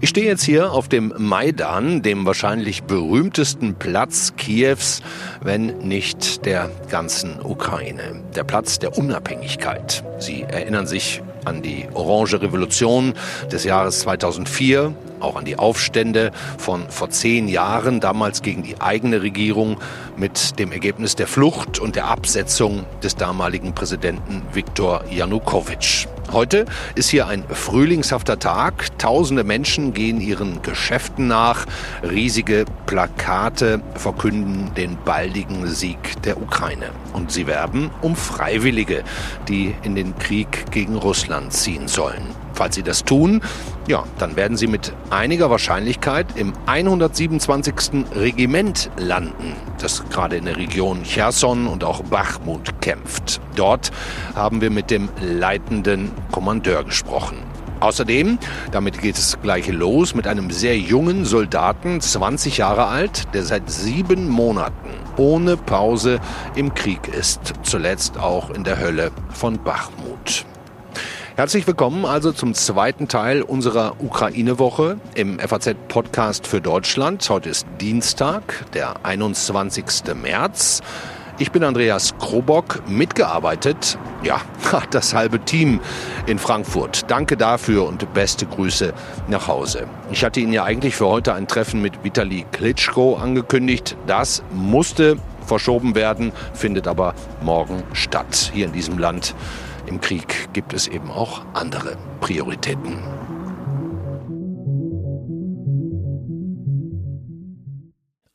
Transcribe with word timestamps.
Ich 0.00 0.10
stehe 0.10 0.26
jetzt 0.26 0.44
hier 0.44 0.70
auf 0.72 0.88
dem 0.88 1.14
Maidan, 1.16 2.02
dem 2.02 2.26
wahrscheinlich 2.26 2.82
berühmtesten 2.82 3.74
Platz 3.74 4.34
Kiews, 4.36 5.00
wenn 5.40 5.78
nicht 5.78 6.44
der 6.44 6.70
ganzen 6.90 7.40
Ukraine. 7.40 8.22
Der 8.36 8.44
Platz 8.44 8.78
der 8.78 8.98
Unabhängigkeit. 8.98 10.04
Sie 10.18 10.42
erinnern 10.42 10.86
sich 10.86 11.22
an 11.44 11.62
die 11.62 11.86
Orange 11.94 12.40
Revolution 12.40 13.14
des 13.50 13.64
Jahres 13.64 14.00
2004, 14.00 14.94
auch 15.20 15.36
an 15.36 15.44
die 15.44 15.58
Aufstände 15.58 16.32
von 16.58 16.88
vor 16.88 17.10
zehn 17.10 17.48
Jahren, 17.48 18.00
damals 18.00 18.42
gegen 18.42 18.62
die 18.62 18.80
eigene 18.80 19.22
Regierung 19.22 19.78
mit 20.16 20.58
dem 20.58 20.72
Ergebnis 20.72 21.16
der 21.16 21.26
Flucht 21.26 21.78
und 21.78 21.96
der 21.96 22.06
Absetzung 22.06 22.84
des 23.02 23.16
damaligen 23.16 23.74
Präsidenten 23.74 24.42
Viktor 24.52 25.04
Janukowitsch. 25.10 26.06
Heute 26.34 26.64
ist 26.96 27.10
hier 27.10 27.28
ein 27.28 27.44
frühlingshafter 27.48 28.40
Tag. 28.40 28.98
Tausende 28.98 29.44
Menschen 29.44 29.94
gehen 29.94 30.20
ihren 30.20 30.62
Geschäften 30.62 31.28
nach. 31.28 31.64
Riesige 32.02 32.64
Plakate 32.86 33.80
verkünden 33.94 34.74
den 34.74 34.96
baldigen 35.04 35.68
Sieg 35.68 36.20
der 36.24 36.42
Ukraine. 36.42 36.90
Und 37.12 37.30
sie 37.30 37.46
werben 37.46 37.92
um 38.02 38.16
Freiwillige, 38.16 39.04
die 39.46 39.76
in 39.84 39.94
den 39.94 40.18
Krieg 40.18 40.72
gegen 40.72 40.96
Russland 40.96 41.52
ziehen 41.52 41.86
sollen. 41.86 42.43
Falls 42.54 42.76
Sie 42.76 42.82
das 42.82 43.04
tun, 43.04 43.42
ja, 43.88 44.04
dann 44.18 44.36
werden 44.36 44.56
Sie 44.56 44.66
mit 44.66 44.92
einiger 45.10 45.50
Wahrscheinlichkeit 45.50 46.26
im 46.36 46.52
127. 46.66 48.06
Regiment 48.14 48.90
landen, 48.96 49.54
das 49.80 50.04
gerade 50.08 50.36
in 50.36 50.46
der 50.46 50.56
Region 50.56 51.02
Cherson 51.02 51.66
und 51.66 51.84
auch 51.84 52.02
Bachmut 52.04 52.80
kämpft. 52.80 53.40
Dort 53.56 53.90
haben 54.34 54.60
wir 54.60 54.70
mit 54.70 54.90
dem 54.90 55.08
leitenden 55.20 56.12
Kommandeur 56.30 56.84
gesprochen. 56.84 57.38
Außerdem, 57.80 58.38
damit 58.72 59.00
geht 59.02 59.18
es 59.18 59.38
gleich 59.42 59.68
los, 59.68 60.14
mit 60.14 60.26
einem 60.26 60.50
sehr 60.50 60.78
jungen 60.78 61.24
Soldaten, 61.24 62.00
20 62.00 62.56
Jahre 62.56 62.86
alt, 62.86 63.34
der 63.34 63.42
seit 63.42 63.68
sieben 63.68 64.28
Monaten 64.28 64.88
ohne 65.16 65.56
Pause 65.56 66.18
im 66.54 66.72
Krieg 66.72 67.08
ist, 67.08 67.52
zuletzt 67.62 68.18
auch 68.18 68.50
in 68.50 68.64
der 68.64 68.80
Hölle 68.80 69.10
von 69.30 69.62
Bachmut. 69.62 70.46
Herzlich 71.36 71.66
willkommen 71.66 72.04
also 72.04 72.30
zum 72.30 72.54
zweiten 72.54 73.08
Teil 73.08 73.42
unserer 73.42 73.96
Ukraine-Woche 73.98 74.98
im 75.16 75.40
FAZ-Podcast 75.40 76.46
für 76.46 76.60
Deutschland. 76.60 77.28
Heute 77.28 77.48
ist 77.48 77.66
Dienstag, 77.80 78.64
der 78.72 79.04
21. 79.04 79.84
März. 80.14 80.80
Ich 81.40 81.50
bin 81.50 81.64
Andreas 81.64 82.16
Krobock, 82.18 82.88
mitgearbeitet, 82.88 83.98
ja, 84.22 84.40
das 84.92 85.12
halbe 85.12 85.40
Team 85.40 85.80
in 86.26 86.38
Frankfurt. 86.38 87.10
Danke 87.10 87.36
dafür 87.36 87.84
und 87.88 88.14
beste 88.14 88.46
Grüße 88.46 88.94
nach 89.26 89.48
Hause. 89.48 89.88
Ich 90.12 90.24
hatte 90.24 90.38
Ihnen 90.38 90.52
ja 90.52 90.62
eigentlich 90.62 90.94
für 90.94 91.06
heute 91.06 91.34
ein 91.34 91.48
Treffen 91.48 91.82
mit 91.82 92.04
Vitali 92.04 92.46
Klitschko 92.52 93.16
angekündigt. 93.16 93.96
Das 94.06 94.44
musste 94.52 95.16
verschoben 95.44 95.96
werden, 95.96 96.30
findet 96.52 96.86
aber 96.86 97.12
morgen 97.42 97.82
statt 97.92 98.52
hier 98.54 98.66
in 98.66 98.72
diesem 98.72 98.98
Land. 98.98 99.34
Im 99.86 100.00
Krieg 100.00 100.52
gibt 100.52 100.72
es 100.72 100.88
eben 100.88 101.10
auch 101.10 101.44
andere 101.52 101.96
Prioritäten. 102.20 102.98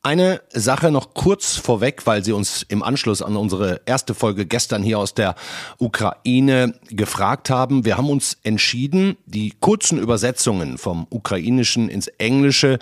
Eine 0.02 0.40
Sache 0.50 0.90
noch 0.90 1.12
kurz 1.12 1.56
vorweg, 1.56 2.06
weil 2.06 2.24
Sie 2.24 2.32
uns 2.32 2.62
im 2.62 2.82
Anschluss 2.82 3.20
an 3.20 3.36
unsere 3.36 3.82
erste 3.84 4.14
Folge 4.14 4.46
gestern 4.46 4.82
hier 4.82 4.98
aus 4.98 5.12
der 5.12 5.34
Ukraine 5.78 6.74
gefragt 6.88 7.50
haben. 7.50 7.84
Wir 7.84 7.98
haben 7.98 8.08
uns 8.08 8.38
entschieden, 8.42 9.18
die 9.26 9.52
kurzen 9.60 9.98
Übersetzungen 9.98 10.78
vom 10.78 11.06
Ukrainischen 11.10 11.90
ins 11.90 12.06
Englische 12.06 12.78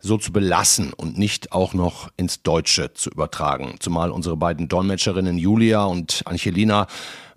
so 0.00 0.16
zu 0.16 0.32
belassen 0.32 0.94
und 0.94 1.18
nicht 1.18 1.52
auch 1.52 1.74
noch 1.74 2.08
ins 2.16 2.42
Deutsche 2.42 2.94
zu 2.94 3.10
übertragen. 3.10 3.74
Zumal 3.78 4.10
unsere 4.10 4.38
beiden 4.38 4.68
Dolmetscherinnen 4.68 5.36
Julia 5.36 5.84
und 5.84 6.22
Angelina 6.24 6.86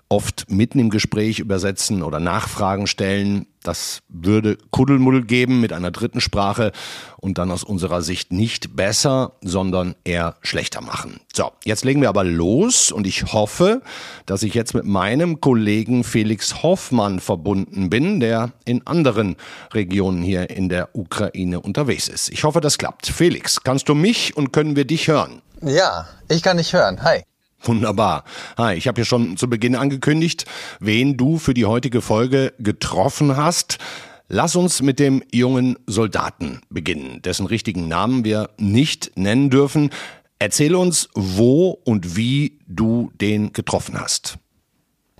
oft 0.09 0.49
mitten 0.49 0.79
im 0.79 0.89
Gespräch 0.89 1.39
übersetzen 1.39 2.03
oder 2.03 2.19
Nachfragen 2.19 2.87
stellen. 2.87 3.47
Das 3.63 4.01
würde 4.07 4.57
Kuddelmuddel 4.69 5.25
geben 5.25 5.59
mit 5.59 5.73
einer 5.73 5.89
dritten 5.89 6.21
Sprache 6.21 6.71
und 7.17 7.39
dann 7.39 7.49
aus 7.49 7.63
unserer 7.63 8.03
Sicht 8.03 8.31
nicht 8.31 8.75
besser, 8.75 9.33
sondern 9.41 9.95
eher 10.03 10.35
schlechter 10.41 10.81
machen. 10.81 11.19
So, 11.33 11.51
jetzt 11.63 11.83
legen 11.83 12.01
wir 12.01 12.09
aber 12.09 12.23
los 12.23 12.91
und 12.91 13.07
ich 13.07 13.33
hoffe, 13.33 13.81
dass 14.27 14.43
ich 14.43 14.53
jetzt 14.53 14.75
mit 14.75 14.85
meinem 14.85 15.41
Kollegen 15.41 16.03
Felix 16.03 16.61
Hoffmann 16.61 17.19
verbunden 17.19 17.89
bin, 17.89 18.19
der 18.19 18.51
in 18.65 18.85
anderen 18.85 19.35
Regionen 19.73 20.21
hier 20.21 20.51
in 20.51 20.69
der 20.69 20.95
Ukraine 20.95 21.59
unterwegs 21.59 22.07
ist. 22.07 22.29
Ich 22.29 22.43
hoffe, 22.43 22.61
das 22.61 22.77
klappt. 22.77 23.07
Felix, 23.07 23.63
kannst 23.63 23.89
du 23.89 23.95
mich 23.95 24.37
und 24.37 24.53
können 24.53 24.75
wir 24.75 24.85
dich 24.85 25.07
hören? 25.07 25.41
Ja, 25.61 26.07
ich 26.29 26.43
kann 26.43 26.57
dich 26.57 26.73
hören. 26.73 27.01
Hi. 27.03 27.23
Wunderbar. 27.65 28.23
Hi, 28.57 28.75
ich 28.75 28.87
habe 28.87 29.01
ja 29.01 29.05
schon 29.05 29.37
zu 29.37 29.49
Beginn 29.49 29.75
angekündigt, 29.75 30.45
wen 30.79 31.17
du 31.17 31.39
für 31.39 31.55
die 31.55 31.65
heutige 31.65 32.01
Folge 32.01 32.53
getroffen 32.59 33.35
hast. 33.35 33.79
Lass 34.27 34.55
uns 34.55 34.81
mit 34.81 34.99
dem 34.99 35.23
jungen 35.31 35.77
Soldaten 35.87 36.61
beginnen, 36.69 37.21
dessen 37.23 37.45
richtigen 37.45 37.87
Namen 37.87 38.23
wir 38.23 38.51
nicht 38.57 39.11
nennen 39.15 39.49
dürfen. 39.49 39.89
Erzähl 40.37 40.75
uns, 40.75 41.09
wo 41.15 41.69
und 41.85 42.15
wie 42.15 42.59
du 42.67 43.11
den 43.19 43.53
getroffen 43.53 43.99
hast. 43.99 44.37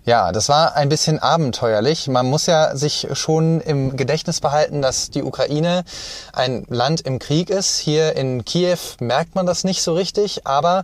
Ja, 0.06 0.32
das 0.32 0.50
war 0.50 0.76
ein 0.76 0.90
bisschen 0.90 1.18
abenteuerlich. 1.18 2.08
Man 2.08 2.28
muss 2.28 2.46
ja 2.46 2.76
sich 2.76 3.08
schon 3.14 3.60
im 3.62 3.98
Gedächtnis 3.98 4.40
behalten, 4.40 4.84
dass 4.84 5.10
die 5.10 5.24
Ukraine 5.24 5.84
ein 6.32 6.64
Land 6.70 7.02
im 7.02 7.18
Krieg 7.18 7.50
ist. 7.50 7.80
Hier 7.80 8.16
in 8.16 8.46
Kiew 8.46 8.78
merkt 9.00 9.34
man 9.34 9.48
das 9.48 9.64
nicht 9.64 9.82
so 9.82 9.96
richtig, 9.96 10.46
aber 10.46 10.84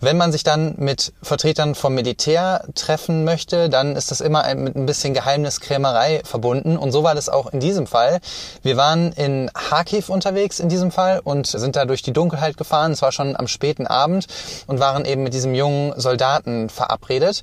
wenn 0.00 0.16
man 0.16 0.32
sich 0.32 0.44
dann 0.44 0.74
mit 0.78 1.12
Vertretern 1.22 1.74
vom 1.74 1.94
Militär 1.94 2.64
treffen 2.74 3.24
möchte, 3.24 3.68
dann 3.68 3.96
ist 3.96 4.10
das 4.10 4.20
immer 4.20 4.54
mit 4.54 4.76
ein 4.76 4.86
bisschen 4.86 5.14
Geheimniskrämerei 5.14 6.22
verbunden. 6.24 6.76
Und 6.76 6.92
so 6.92 7.02
war 7.02 7.14
das 7.14 7.28
auch 7.28 7.52
in 7.52 7.60
diesem 7.60 7.86
Fall. 7.86 8.20
Wir 8.62 8.76
waren 8.76 9.12
in 9.12 9.50
Kharkiv 9.52 10.08
unterwegs 10.08 10.60
in 10.60 10.68
diesem 10.68 10.90
Fall 10.90 11.20
und 11.22 11.46
sind 11.46 11.76
da 11.76 11.84
durch 11.84 12.02
die 12.02 12.12
Dunkelheit 12.12 12.56
gefahren. 12.56 12.92
Es 12.92 13.02
war 13.02 13.12
schon 13.12 13.36
am 13.36 13.48
späten 13.48 13.86
Abend 13.86 14.26
und 14.66 14.78
waren 14.78 15.04
eben 15.04 15.22
mit 15.22 15.34
diesem 15.34 15.54
jungen 15.54 15.92
Soldaten 15.98 16.68
verabredet. 16.68 17.42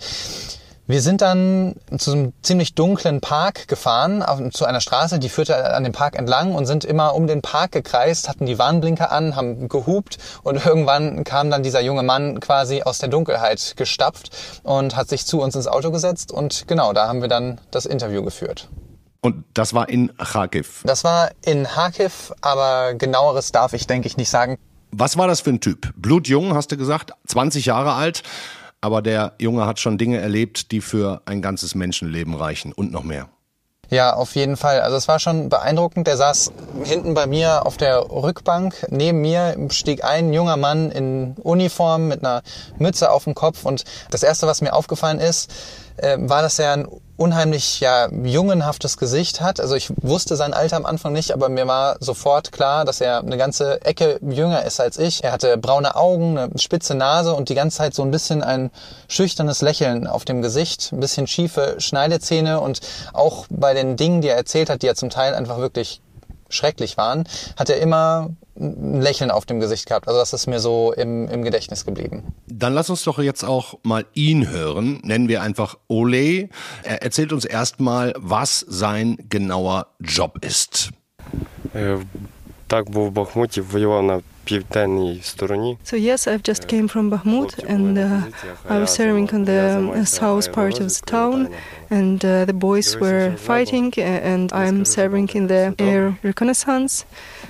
Wir 0.88 1.02
sind 1.02 1.22
dann 1.22 1.74
zu 1.98 2.12
einem 2.12 2.34
ziemlich 2.44 2.76
dunklen 2.76 3.20
Park 3.20 3.68
gefahren, 3.68 4.22
auf, 4.22 4.40
zu 4.52 4.66
einer 4.66 4.82
Straße, 4.82 5.18
die 5.18 5.30
führte 5.30 5.74
an 5.74 5.84
dem 5.84 5.94
Park 5.94 6.16
entlang 6.16 6.54
und 6.54 6.68
sind 6.68 6.86
immer 6.86 7.16
um 7.16 7.26
den 7.26 7.42
Park 7.42 7.72
gekreist, 7.72 8.30
hatten 8.30 8.46
die 8.46 8.60
Warnblinker 8.60 9.12
an, 9.12 9.36
haben 9.36 9.68
gehupt 9.68 10.20
und 10.44 10.64
irgendwann 10.66 11.24
kam 11.24 11.50
dann 11.50 11.64
dieser 11.64 11.82
junge 11.82 12.04
Mann 12.04 12.40
quasi 12.40 12.84
aus 12.84 13.00
der 13.00 13.10
Dunkelheit 13.10 13.74
gestapft 13.78 14.30
und 14.62 14.96
hat 14.96 15.10
sich 15.10 15.26
zu 15.26 15.42
uns 15.42 15.56
ins 15.56 15.66
Auto 15.66 15.90
gesetzt 15.90 16.32
und 16.32 16.68
genau, 16.68 16.94
da 16.94 17.08
haben 17.08 17.22
wir 17.22 17.30
dann 17.30 17.60
das 17.72 17.88
Interview 17.88 18.24
geführt. 18.24 18.70
Und 19.22 19.44
das 19.56 19.74
war 19.74 19.90
in 19.90 20.16
Kharkiv? 20.18 20.84
Das 20.86 21.04
war 21.04 21.32
in 21.44 21.64
Kharkiv, 21.64 22.32
aber 22.42 22.94
genaueres 22.94 23.52
darf 23.52 23.74
ich, 23.74 23.88
denke 23.88 24.08
ich, 24.08 24.18
nicht 24.18 24.30
sagen. 24.30 24.60
Was 24.92 25.18
war 25.18 25.28
das 25.28 25.42
für 25.42 25.50
ein 25.50 25.62
Typ? 25.62 25.92
Blutjung, 25.96 26.54
hast 26.54 26.72
du 26.72 26.78
gesagt, 26.78 27.12
20 27.26 27.66
Jahre 27.66 27.94
alt 27.94 28.22
aber 28.86 29.02
der 29.02 29.34
Junge 29.40 29.66
hat 29.66 29.80
schon 29.80 29.98
Dinge 29.98 30.20
erlebt, 30.20 30.72
die 30.72 30.80
für 30.80 31.24
ein 31.26 31.42
ganzes 31.42 31.74
Menschenleben 31.74 32.36
reichen 32.36 32.72
und 32.72 32.92
noch 32.92 33.04
mehr. 33.04 33.30
Ja, 33.90 34.14
auf 34.14 34.36
jeden 34.36 34.58
Fall. 34.58 34.82
Also 34.82 34.96
es 34.96 35.08
war 35.08 35.18
schon 35.18 35.50
beeindruckend. 35.50 36.06
Der 36.06 36.18
saß 36.18 36.52
hinten 36.84 37.16
bei 37.16 37.26
mir 37.26 37.66
auf 37.66 37.78
der 37.78 38.12
Rückbank. 38.12 38.86
Neben 38.92 39.22
mir 39.22 39.56
stieg 39.70 40.04
ein 40.04 40.34
junger 40.34 40.56
Mann 40.56 40.92
in 40.92 41.36
Uniform 41.42 42.08
mit 42.08 42.24
einer 42.24 42.44
Mütze 42.78 43.10
auf 43.10 43.24
dem 43.24 43.34
Kopf. 43.34 43.66
Und 43.66 43.86
das 44.12 44.22
Erste, 44.22 44.46
was 44.46 44.62
mir 44.62 44.74
aufgefallen 44.74 45.20
ist, 45.20 45.52
äh, 45.98 46.18
war, 46.20 46.42
dass 46.42 46.60
er 46.60 46.74
ein 46.74 46.88
unheimlich 47.18 47.80
ja, 47.80 48.10
jungenhaftes 48.12 48.98
Gesicht 48.98 49.40
hat. 49.40 49.60
Also 49.60 49.76
ich 49.76 49.90
wusste 50.02 50.36
sein 50.36 50.54
Alter 50.54 50.76
am 50.76 50.86
Anfang 50.86 51.14
nicht, 51.14 51.32
aber 51.32 51.48
mir 51.48 51.66
war 51.68 51.96
sofort 52.00 52.52
klar, 52.52 52.84
dass 52.84 53.00
er 53.00 53.20
eine 53.20 53.38
ganze 53.38 53.82
Ecke 53.86 54.20
jünger 54.22 54.64
ist 54.64 54.82
als 54.82 54.98
ich. 54.98 55.24
Er 55.24 55.32
hatte 55.32 55.58
braune 55.58 55.96
Augen, 55.96 56.38
eine 56.38 56.60
spitze 56.60 56.94
Nase 56.96 57.34
und 57.34 57.50
die 57.50 57.56
ganze 57.56 57.78
Zeit 57.78 57.94
so 57.94 58.02
ein 58.02 58.12
bisschen 58.12 58.44
ein 58.44 58.70
schüchternes 59.08 59.62
Lächeln 59.62 60.08
auf 60.08 60.26
dem 60.26 60.42
Gesicht, 60.42 60.92
ein 60.92 61.00
bisschen 61.00 61.28
schiefe 61.28 61.76
Schneidezähne 61.78 62.60
und 62.60 62.82
auch 63.14 63.46
bei 63.50 63.74
den 63.74 63.96
Dingen, 63.96 64.22
die 64.22 64.28
er 64.28 64.36
erzählt 64.36 64.70
hat, 64.70 64.82
die 64.82 64.88
ja 64.88 64.96
zum 64.96 65.10
Teil 65.10 65.36
einfach 65.36 65.58
wirklich 65.58 66.02
schrecklich 66.50 66.98
waren, 66.98 67.28
hat 67.58 67.70
er 67.70 67.78
immer 67.78 68.30
ein 68.59 69.01
Lächeln 69.01 69.31
auf 69.31 69.47
dem 69.47 69.61
Gesicht 69.61 69.87
gehabt. 69.87 70.09
Also 70.09 70.19
das 70.21 70.33
ist 70.33 70.47
mir 70.47 70.61
so 70.61 70.93
im, 70.93 71.29
im 71.29 71.43
Gedächtnis 71.43 71.85
geblieben. 71.85 72.35
Dann 72.47 72.75
lass 72.75 72.91
uns 72.91 73.05
doch 73.05 73.19
jetzt 73.19 73.45
auch 73.45 73.79
mal 73.83 74.05
ihn 74.15 74.49
hören. 74.51 75.01
Nennen 75.03 75.29
wir 75.29 75.43
einfach 75.43 75.77
Ole. 75.89 76.49
Er 76.83 77.03
erzählt 77.03 77.33
uns 77.33 77.45
erstmal, 77.45 78.15
was 78.17 78.61
sein 78.69 79.17
genauer 79.29 79.87
Job 80.01 80.45
ist. 80.45 80.91
Так 82.67 82.91
був 82.91 83.09
в 83.09 83.11
Бахмуті, 83.11 83.61
воював 83.61 84.03
на 84.03 84.21
So 85.85 85.97
yes, 85.97 86.27
I've 86.27 86.43
just 86.43 86.67
came 86.67 86.89
from 86.89 87.11
Bakhmut 87.11 87.63
and 87.69 87.97
uh, 87.99 88.23
I 88.69 88.79
was 88.79 88.91
serving 88.91 89.31
on 89.33 89.45
the 89.45 89.93
uh, 89.95 90.05
south 90.05 90.53
part 90.53 90.81
of 90.81 90.89
the 90.89 91.03
town 91.07 91.55
and 91.89 92.25
uh, 92.25 92.45
the 92.47 92.53
boys 92.53 92.97
were 92.97 93.37
fighting 93.37 93.93
and 93.99 94.53
I'm 94.53 94.85
serving 94.85 95.29
in 95.35 95.47
the 95.47 95.75
air 95.79 96.19
reconnaissance. 96.25 97.05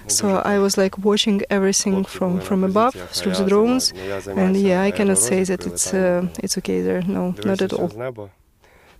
So 0.09 0.43
I 0.55 0.59
was 0.59 0.77
like 0.77 0.99
watching 0.99 1.43
everything 1.49 2.05
from, 2.05 2.41
from 2.41 2.65
above 2.65 2.95
through 2.95 3.35
the 3.35 3.47
drones 3.47 3.93
and 4.27 4.57
yeah, 4.57 4.83
I 4.83 4.91
cannot 4.91 5.19
say 5.19 5.45
that 5.45 5.67
it's, 5.67 5.95
uh, 5.95 6.27
it's 6.43 6.59
okay 6.59 6.83
there, 6.83 7.03
no, 7.07 7.35
not 7.45 7.63
at 7.63 7.73
all. 7.73 7.91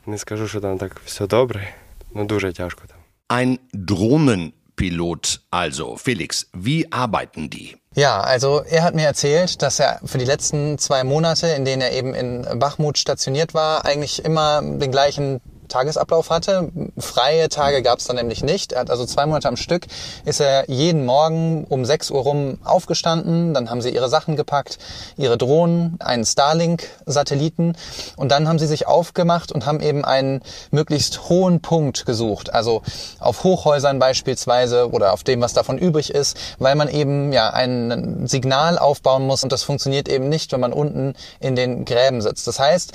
Не 0.07 0.19
скажу, 0.19 0.49
що 0.49 0.61
там 0.61 0.79
так 0.79 1.01
все 1.05 1.27
добре, 1.27 1.75
ну 2.15 2.25
дуже 2.25 2.53
тяжко 2.53 2.83
там. 2.87 2.97
Ein 3.29 3.59
Drohnenpilot 3.73 5.41
also. 5.53 5.97
Felix, 5.97 6.47
wie 6.53 6.85
arbeiten 6.91 7.49
die? 7.51 7.77
Ja, 7.96 8.20
also 8.20 8.62
er 8.62 8.84
hat 8.84 8.94
mir 8.94 9.06
erzählt, 9.06 9.62
dass 9.62 9.80
er 9.80 10.02
für 10.04 10.18
die 10.18 10.26
letzten 10.26 10.78
zwei 10.78 11.06
Monate, 11.06 11.48
in 11.48 11.64
denen 11.64 11.82
er 11.82 11.94
eben 11.94 12.14
in 12.14 12.60
Bachmut 12.60 12.98
stationiert 12.98 13.54
war, 13.54 13.86
eigentlich 13.86 14.24
immer 14.26 14.62
den 14.62 14.92
gleichen 14.92 15.40
Tagesablauf 15.68 16.30
hatte. 16.30 16.70
Freie 16.98 17.50
Tage 17.50 17.82
gab 17.82 18.00
es 18.00 18.06
dann 18.06 18.16
nämlich 18.16 18.44
nicht. 18.44 18.72
Er 18.72 18.82
hat 18.82 18.90
also 18.90 19.06
zwei 19.06 19.26
Monate 19.26 19.48
am 19.48 19.58
Stück 19.58 19.86
ist 20.26 20.40
er 20.40 20.70
jeden 20.70 21.06
Morgen 21.06 21.66
um 21.66 21.86
6 21.86 22.12
Uhr 22.12 22.22
rum 22.22 22.58
aufgestanden. 22.64 23.54
Dann 23.54 23.70
haben 23.70 23.82
sie 23.82 23.90
ihre 23.90 24.10
Sachen 24.10 24.36
gepackt, 24.36 24.78
ihre 25.18 25.38
Drohnen, 25.38 25.98
einen 26.00 26.26
Starlink-Satelliten 26.26 27.76
und 28.16 28.32
dann 28.32 28.48
haben 28.48 28.60
sie 28.60 28.68
sich 28.68 28.88
aufgemacht 28.88 29.52
und 29.52 29.66
haben 29.66 29.80
eben 29.80 30.06
einen 30.06 30.42
möglichst 30.72 31.30
hohen 31.30 31.62
Punkt 31.62 32.06
gesucht. 32.06 32.54
Also 32.54 32.82
auf 33.20 33.44
Hochhäusern 33.44 34.00
beispielsweise 34.00 34.90
oder 34.90 35.14
auf 35.14 35.24
dem, 35.24 35.42
was 35.42 35.54
davon 35.54 35.78
übrig 35.78 36.14
ist, 36.14 36.38
weil 36.60 36.76
man 36.76 36.90
eben 36.90 37.32
ja 37.34 37.50
ein 37.52 38.28
Signal 38.28 38.78
aufbauen 38.78 39.26
muss 39.26 39.44
und 39.44 39.52
das 39.52 39.64
funktioniert 39.64 40.10
eben 40.10 40.30
nicht, 40.30 40.52
wenn 40.52 40.60
man 40.60 40.74
unten 40.74 41.14
in 41.40 41.56
den 41.56 41.86
Gräben 41.86 42.22
sitzt. 42.22 42.48
Das 42.48 42.60
heißt, 42.60 42.94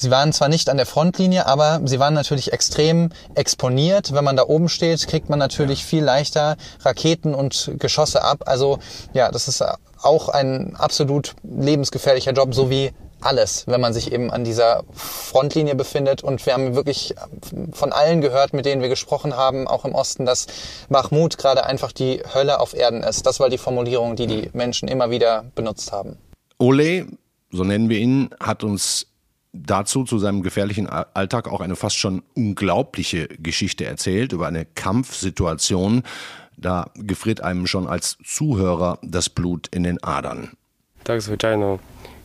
Sie 0.00 0.10
waren 0.10 0.32
zwar 0.32 0.48
nicht 0.48 0.70
an 0.70 0.78
der 0.78 0.86
Frontlinie, 0.86 1.44
aber 1.44 1.82
sie 1.84 1.98
waren 1.98 2.14
natürlich 2.14 2.54
extrem 2.54 3.10
exponiert. 3.34 4.14
Wenn 4.14 4.24
man 4.24 4.34
da 4.34 4.44
oben 4.44 4.70
steht, 4.70 5.06
kriegt 5.06 5.28
man 5.28 5.38
natürlich 5.38 5.84
viel 5.84 6.02
leichter 6.02 6.56
Raketen 6.80 7.34
und 7.34 7.72
Geschosse 7.78 8.24
ab. 8.24 8.44
Also 8.46 8.78
ja, 9.12 9.30
das 9.30 9.46
ist 9.46 9.62
auch 10.00 10.30
ein 10.30 10.74
absolut 10.74 11.34
lebensgefährlicher 11.42 12.32
Job, 12.32 12.54
so 12.54 12.70
wie 12.70 12.92
alles, 13.20 13.66
wenn 13.66 13.82
man 13.82 13.92
sich 13.92 14.10
eben 14.10 14.30
an 14.30 14.42
dieser 14.42 14.84
Frontlinie 14.94 15.74
befindet. 15.74 16.24
Und 16.24 16.46
wir 16.46 16.54
haben 16.54 16.74
wirklich 16.74 17.14
von 17.72 17.92
allen 17.92 18.22
gehört, 18.22 18.54
mit 18.54 18.64
denen 18.64 18.80
wir 18.80 18.88
gesprochen 18.88 19.36
haben, 19.36 19.68
auch 19.68 19.84
im 19.84 19.94
Osten, 19.94 20.24
dass 20.24 20.46
Mahmoud 20.88 21.36
gerade 21.36 21.66
einfach 21.66 21.92
die 21.92 22.22
Hölle 22.32 22.60
auf 22.60 22.72
Erden 22.72 23.02
ist. 23.02 23.26
Das 23.26 23.38
war 23.38 23.50
die 23.50 23.58
Formulierung, 23.58 24.16
die 24.16 24.26
die 24.26 24.48
Menschen 24.54 24.88
immer 24.88 25.10
wieder 25.10 25.44
benutzt 25.54 25.92
haben. 25.92 26.16
Ole, 26.58 27.06
so 27.50 27.64
nennen 27.64 27.90
wir 27.90 27.98
ihn, 27.98 28.30
hat 28.40 28.64
uns 28.64 29.09
dazu 29.53 30.03
zu 30.03 30.19
seinem 30.19 30.43
gefährlichen 30.43 30.87
Alltag 30.87 31.47
auch 31.47 31.61
eine 31.61 31.75
fast 31.75 31.97
schon 31.97 32.23
unglaubliche 32.35 33.27
Geschichte 33.39 33.85
erzählt 33.85 34.33
über 34.33 34.47
eine 34.47 34.65
Kampfsituation. 34.65 36.03
Da 36.57 36.91
gefriert 36.95 37.41
einem 37.41 37.67
schon 37.67 37.87
als 37.87 38.17
Zuhörer 38.23 38.99
das 39.01 39.29
Blut 39.29 39.67
in 39.67 39.83
den 39.83 40.01
Adern. 40.03 40.51
Так, 41.03 41.21
звичайно, 41.21 41.79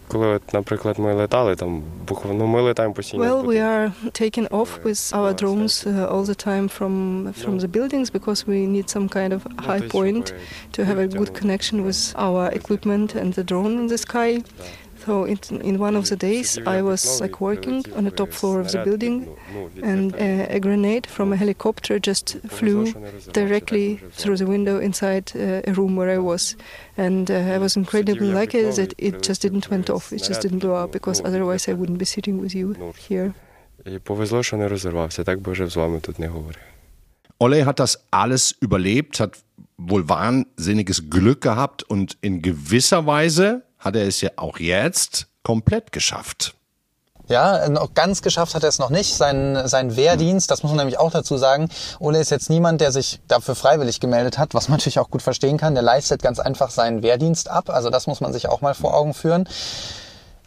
коли, 0.08 0.40
наприклад, 0.52 0.98
ми 0.98 1.14
летали, 1.14 1.56
там 1.56 1.82
ну, 2.24 2.46
ми 2.46 2.60
летаємо 2.60 2.94
постійно. 2.94 3.24
Well, 3.24 3.46
we 3.46 3.60
are 3.60 3.92
taking 4.12 4.48
off 4.48 4.68
with 4.84 5.12
our 5.12 5.34
drones 5.34 5.86
uh, 5.86 6.12
all 6.12 6.24
the 6.24 6.46
time 6.46 6.68
from 6.68 6.94
from 7.32 7.58
the 7.58 7.68
buildings 7.68 8.10
because 8.10 8.46
we 8.46 8.58
need 8.76 8.86
some 8.96 9.08
kind 9.08 9.32
of 9.32 9.40
high 9.68 9.82
point 9.96 10.26
to 10.72 10.84
have 10.88 10.98
a 10.98 11.08
good 11.18 11.30
connection 11.40 11.76
with 11.88 12.00
our 12.26 12.42
equipment 12.60 13.08
and 13.20 13.30
the 13.38 13.44
drone 13.50 13.72
in 13.80 13.86
the 13.88 13.98
sky. 13.98 14.30
So 15.04 15.24
in, 15.24 15.38
in 15.62 15.78
one 15.78 15.96
of 15.96 16.08
the 16.10 16.16
days, 16.16 16.58
I 16.66 16.82
was 16.82 17.20
like 17.22 17.40
working 17.40 17.84
on 17.96 18.04
the 18.04 18.10
top 18.10 18.32
floor 18.32 18.60
of 18.60 18.70
the 18.70 18.84
building, 18.84 19.28
and 19.82 20.14
a, 20.14 20.56
a 20.56 20.60
grenade 20.60 21.06
from 21.06 21.32
a 21.32 21.36
helicopter 21.36 21.98
just 21.98 22.36
flew 22.48 22.92
directly 23.32 23.96
through 24.12 24.36
the 24.36 24.46
window 24.46 24.78
inside 24.78 25.32
uh, 25.34 25.62
a 25.66 25.72
room 25.72 25.96
where 25.96 26.10
I 26.10 26.18
was, 26.18 26.54
and 26.98 27.30
uh, 27.30 27.34
I 27.34 27.58
was 27.58 27.76
incredibly 27.76 28.30
lucky 28.30 28.62
that 28.62 28.92
it 28.98 29.22
just 29.22 29.40
didn't 29.42 29.70
went 29.70 29.88
off. 29.88 30.12
It 30.12 30.22
just 30.22 30.42
didn't 30.42 30.58
blow 30.58 30.74
up 30.74 30.92
because 30.92 31.22
otherwise 31.24 31.66
I 31.66 31.72
wouldn't 31.72 31.98
be 31.98 32.04
sitting 32.04 32.38
with 32.40 32.54
you 32.54 32.76
here. 33.08 33.32
І 33.86 33.98
повезло, 33.98 34.42
що 34.42 34.56
не 34.56 34.68
розірвався, 34.68 35.24
так 35.24 35.40
би 35.40 35.52
вже 35.52 35.68
з 35.68 35.76
вами 35.76 36.00
тут 36.00 36.18
не 36.18 36.28
говорив. 36.28 36.62
Ole 37.38 37.64
hat 37.64 37.78
das 37.78 37.98
alles 38.10 38.54
überlebt, 38.60 39.18
hat 39.20 39.38
wohl 39.78 40.08
wahnsinniges 40.08 41.08
Glück 41.08 41.40
gehabt 41.40 41.82
und 41.88 42.18
in 42.20 42.42
gewisser 42.42 43.06
Weise 43.06 43.62
hat 43.85 43.95
er 43.95 44.07
es 44.07 44.19
ja 44.19 44.31
auch 44.35 44.57
jetzt 44.59 45.27
komplett 45.43 45.91
geschafft. 45.91 46.55
Ja, 47.27 47.67
noch 47.69 47.93
ganz 47.93 48.21
geschafft 48.21 48.53
hat 48.53 48.63
er 48.63 48.69
es 48.69 48.77
noch 48.77 48.91
nicht. 48.91 49.15
Sein, 49.15 49.67
sein 49.67 49.95
Wehrdienst, 49.95 50.51
das 50.51 50.61
muss 50.61 50.71
man 50.71 50.77
nämlich 50.77 50.99
auch 50.99 51.11
dazu 51.11 51.37
sagen. 51.37 51.69
Ole 51.99 52.19
ist 52.19 52.29
jetzt 52.29 52.49
niemand, 52.49 52.81
der 52.81 52.91
sich 52.91 53.19
dafür 53.27 53.55
freiwillig 53.55 53.99
gemeldet 53.99 54.37
hat, 54.37 54.53
was 54.53 54.69
man 54.69 54.77
natürlich 54.79 54.99
auch 54.99 55.09
gut 55.09 55.21
verstehen 55.21 55.57
kann. 55.57 55.73
Der 55.73 55.83
leistet 55.83 56.21
ganz 56.21 56.39
einfach 56.39 56.69
seinen 56.69 57.01
Wehrdienst 57.01 57.49
ab. 57.49 57.69
Also 57.69 57.89
das 57.89 58.05
muss 58.05 58.21
man 58.21 58.33
sich 58.33 58.47
auch 58.47 58.61
mal 58.61 58.75
vor 58.75 58.95
Augen 58.95 59.13
führen. 59.13 59.47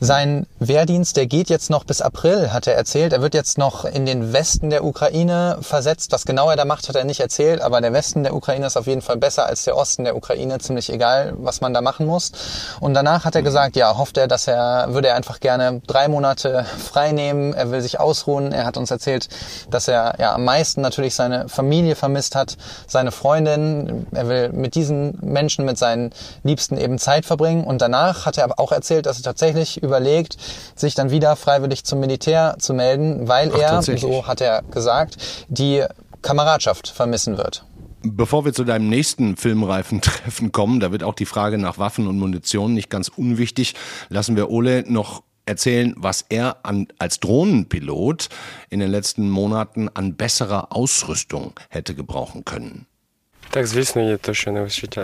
Sein 0.01 0.47
Wehrdienst, 0.61 1.17
der 1.17 1.27
geht 1.27 1.51
jetzt 1.51 1.71
noch 1.71 1.83
bis 1.83 2.01
April, 2.01 2.53
hat 2.53 2.69
er 2.69 2.77
erzählt. 2.77 3.13
Er 3.13 3.21
wird 3.21 3.35
jetzt 3.35 3.59
noch 3.59 3.85
in 3.85 4.07
den 4.07 4.33
Westen 4.33 4.71
der 4.71 4.85
Ukraine 4.85 5.59
versetzt. 5.61 6.13
Was 6.13 6.25
genau 6.25 6.49
er 6.51 6.57
da 6.57 6.65
macht, 6.65 6.89
hat 6.89 6.95
er 6.95 7.03
nicht 7.03 7.19
erzählt. 7.19 7.61
Aber 7.61 7.81
der 7.81 7.93
Westen 7.93 8.23
der 8.23 8.33
Ukraine 8.33 8.67
ist 8.67 8.77
auf 8.77 8.87
jeden 8.87 9.03
Fall 9.03 9.17
besser 9.17 9.47
als 9.47 9.65
der 9.65 9.77
Osten 9.77 10.05
der 10.05 10.15
Ukraine. 10.15 10.61
Ziemlich 10.61 10.93
egal, 10.93 11.35
was 11.39 11.61
man 11.61 11.75
da 11.75 11.81
machen 11.81 12.07
muss. 12.07 12.31
Und 12.79 12.95
danach 12.95 13.25
hat 13.25 13.35
er 13.35 13.43
gesagt, 13.43 13.75
ja, 13.75 13.99
hofft 13.99 14.19
er, 14.19 14.29
dass 14.29 14.47
er, 14.47 14.95
würde 14.95 15.09
er 15.09 15.17
einfach 15.17 15.41
gerne 15.41 15.83
drei 15.89 16.07
Monate 16.07 16.65
frei 16.79 17.11
nehmen. 17.11 17.53
Er 17.53 17.73
will 17.73 17.81
sich 17.81 17.99
ausruhen. 17.99 18.53
Er 18.53 18.67
hat 18.67 18.77
uns 18.77 18.93
erzählt, 18.93 19.29
dass 19.69 19.89
er 19.89 20.15
ja 20.21 20.33
am 20.33 20.45
meisten 20.45 20.81
natürlich 20.81 21.17
seine 21.17 21.49
Familie 21.49 21.97
vermisst 21.97 22.37
hat, 22.37 22.57
seine 22.87 23.11
Freundin. 23.11 24.07
Er 24.13 24.29
will 24.29 24.51
mit 24.51 24.77
diesen 24.77 25.19
Menschen, 25.23 25.65
mit 25.65 25.77
seinen 25.77 26.13
Liebsten 26.45 26.79
eben 26.79 27.01
Zeit 27.01 27.27
verbringen. 27.27 27.65
Und 27.65 27.83
danach 27.83 28.27
hat 28.27 28.39
er 28.39 28.45
aber 28.45 28.61
auch 28.61 28.71
erzählt, 28.71 29.07
dass 29.07 29.19
er 29.19 29.25
tatsächlich 29.25 29.88
überlegt, 29.89 30.37
sich 30.77 30.95
dann 30.95 31.11
wieder 31.11 31.35
freiwillig 31.37 31.85
zum 31.85 32.01
Militär 32.01 32.57
zu 32.59 32.75
melden, 32.75 33.29
weil 33.29 33.51
Ach, 33.55 33.59
er, 33.59 33.83
so 33.83 34.27
hat 34.27 34.41
er 34.41 34.63
gesagt, 34.71 35.17
die 35.49 35.85
Kameradschaft 36.23 36.89
vermissen 36.89 37.37
wird. 37.37 37.65
Bevor 38.03 38.45
wir 38.45 38.53
zu 38.53 38.65
deinem 38.65 38.89
nächsten 38.89 39.37
filmreifen 39.37 40.01
Treffen 40.03 40.53
kommen, 40.53 40.81
da 40.81 40.93
wird 40.93 41.03
auch 41.03 41.15
die 41.15 41.27
Frage 41.27 41.59
nach 41.59 41.79
Waffen 41.79 42.07
und 42.07 42.19
Munition 42.19 42.75
nicht 42.75 42.91
ganz 42.91 43.09
unwichtig, 43.09 43.75
lassen 44.09 44.37
wir 44.37 44.51
Ole 44.51 44.85
noch 44.87 45.23
erzählen, 45.47 45.95
was 45.97 46.25
er 46.29 46.59
an, 46.63 46.89
als 46.99 47.21
Drohnenpilot 47.21 48.29
in 48.71 48.81
den 48.81 48.91
letzten 48.91 49.31
Monaten 49.31 49.89
an 49.89 50.15
besserer 50.15 50.69
Ausrüstung 50.71 51.55
hätte 51.71 51.95
gebrauchen 51.95 52.45
können. 52.45 52.87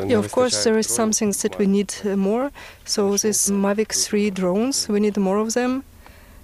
Yeah, 0.07 0.17
of 0.17 0.31
course, 0.31 0.63
there 0.63 0.79
is 0.79 0.87
some 0.87 1.11
things 1.11 1.41
that 1.43 1.59
we 1.59 1.67
need 1.67 1.93
uh, 2.03 2.15
more. 2.15 2.49
So 2.85 3.15
these 3.15 3.51
Mavic 3.51 3.93
3 3.93 4.31
drones, 4.31 4.87
we 4.89 4.99
need 4.99 5.17
more 5.17 5.37
of 5.37 5.53
them, 5.53 5.83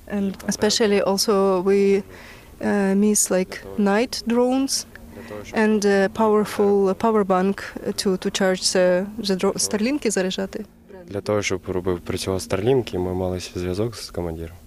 and 0.07 0.37
especially 0.47 1.01
also 1.01 1.61
we 1.61 2.03
uh, 2.61 2.93
miss 2.95 3.31
like 3.31 3.63
night 3.79 4.21
drones 4.27 4.85
and 5.53 5.83
a 5.85 6.09
powerful 6.13 6.93
power 6.93 7.23
bank 7.23 7.63
to 7.97 8.17
to 8.17 8.29
charge 8.29 8.61
the, 8.73 9.07
the 9.17 9.35
Starlink 9.55 10.11
заряджати. 10.11 10.65
Для 11.07 11.21
того, 11.21 11.41
щоб 11.41 11.61
робив 11.67 11.99
працював 11.99 12.39
Starlink, 12.39 12.97
ми 12.97 13.13
мали 13.13 13.39
зв'язок 13.39 13.95
з 13.95 14.09
командиром. 14.09 14.57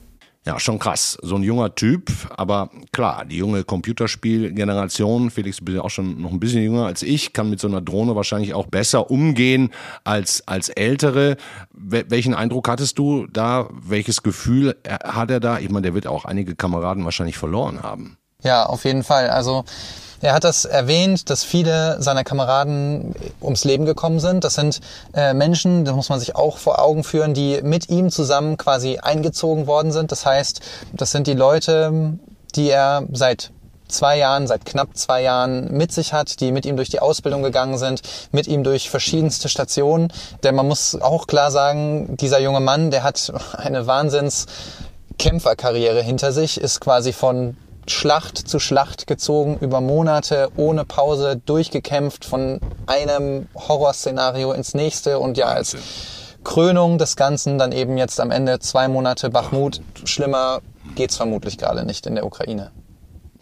Ja, 0.46 0.60
schon 0.60 0.78
krass. 0.78 1.18
So 1.22 1.36
ein 1.36 1.44
junger 1.44 1.74
Typ, 1.74 2.12
aber 2.36 2.70
klar, 2.92 3.24
die 3.24 3.38
junge 3.38 3.64
Computerspielgeneration, 3.64 5.32
Felix, 5.32 5.58
du 5.58 5.66
bist 5.66 5.78
ja 5.78 5.82
auch 5.84 5.90
schon 5.90 6.22
noch 6.22 6.32
ein 6.32 6.40
bisschen 6.42 6.62
jünger 6.62 6.86
als 6.86 7.02
ich, 7.02 7.32
kann 7.32 7.50
mit 7.50 7.62
so 7.62 7.70
einer 7.70 7.80
Drohne 7.80 8.18
wahrscheinlich 8.18 8.54
auch 8.54 8.68
besser 8.68 9.10
umgehen 9.10 9.72
als, 10.04 10.46
als 10.46 10.68
ältere. 10.68 11.38
Welchen 11.72 12.34
Eindruck 12.34 12.68
hattest 12.68 13.00
du 13.00 13.26
da? 13.28 13.70
Welches 13.72 14.22
Gefühl 14.22 14.76
hat 14.86 15.32
er 15.32 15.40
da? 15.40 15.60
Ich 15.60 15.70
meine, 15.70 15.84
der 15.84 15.94
wird 15.94 16.08
auch 16.08 16.26
einige 16.26 16.56
Kameraden 16.56 17.06
wahrscheinlich 17.06 17.38
verloren 17.38 17.82
haben. 17.82 18.18
Ja, 18.44 18.66
auf 18.66 18.84
jeden 18.84 19.04
Fall. 19.04 19.30
Also, 19.30 19.64
er 20.24 20.34
hat 20.34 20.46
das 20.46 20.64
erwähnt, 20.64 21.30
dass 21.30 21.44
viele 21.44 22.02
seiner 22.02 22.24
Kameraden 22.24 23.14
ums 23.42 23.66
Leben 23.66 23.86
gekommen 23.86 24.22
sind. 24.22 24.46
Das 24.46 24.54
sind 24.54 24.80
äh, 25.14 25.34
Menschen, 25.34 25.84
das 25.84 25.96
muss 25.96 26.08
man 26.08 26.20
sich 26.22 26.36
auch 26.38 26.58
vor 26.58 26.82
Augen 26.82 27.04
führen, 27.04 27.34
die 27.34 27.62
mit 27.62 27.90
ihm 27.90 28.10
zusammen 28.10 28.58
quasi 28.58 29.00
eingezogen 29.00 29.68
worden 29.68 29.92
sind. 29.92 30.14
Das 30.14 30.26
heißt, 30.26 30.62
das 30.94 31.12
sind 31.12 31.28
die 31.28 31.34
Leute, 31.34 32.14
die 32.56 32.70
er 32.70 33.04
seit 33.12 33.52
zwei 33.90 34.18
Jahren, 34.18 34.48
seit 34.48 34.64
knapp 34.64 34.96
zwei 34.96 35.22
Jahren 35.22 35.76
mit 35.76 35.92
sich 35.92 36.14
hat, 36.14 36.40
die 36.40 36.54
mit 36.54 36.66
ihm 36.66 36.78
durch 36.78 36.90
die 36.90 37.02
Ausbildung 37.02 37.44
gegangen 37.44 37.78
sind, 37.78 38.02
mit 38.32 38.48
ihm 38.48 38.64
durch 38.64 38.90
verschiedenste 38.90 39.50
Stationen. 39.50 40.08
Denn 40.42 40.56
man 40.56 40.70
muss 40.70 41.00
auch 41.02 41.28
klar 41.28 41.52
sagen, 41.52 42.16
dieser 42.16 42.40
junge 42.40 42.62
Mann, 42.62 42.92
der 42.92 43.04
hat 43.04 43.34
eine 43.58 43.88
Wahnsinns 43.88 44.46
Kämpferkarriere 45.20 46.02
hinter 46.02 46.32
sich, 46.32 46.60
ist 46.62 46.80
quasi 46.80 47.12
von 47.12 47.58
Schlacht 47.88 48.38
zu 48.38 48.60
Schlacht 48.60 49.08
gezogen, 49.08 49.58
über 49.60 49.82
Monate 49.82 50.50
ohne 50.56 50.86
Pause 50.86 51.42
durchgekämpft, 51.46 52.26
von 52.26 52.60
einem 52.88 53.48
Horrorszenario 53.56 54.52
ins 54.54 54.74
nächste 54.74 55.20
und 55.20 55.38
ja, 55.38 55.48
als 55.48 55.76
Krönung 56.44 56.98
des 56.98 57.16
Ganzen 57.16 57.58
dann 57.58 57.72
eben 57.72 57.98
jetzt 57.98 58.20
am 58.20 58.32
Ende 58.32 58.60
zwei 58.60 58.88
Monate 58.88 59.30
Bachmut. 59.30 59.82
Schlimmer 60.04 60.62
geht's 60.96 61.18
vermutlich 61.18 61.58
gerade 61.58 61.86
nicht 61.86 62.06
in 62.06 62.16
der 62.16 62.26
Ukraine. 62.26 62.72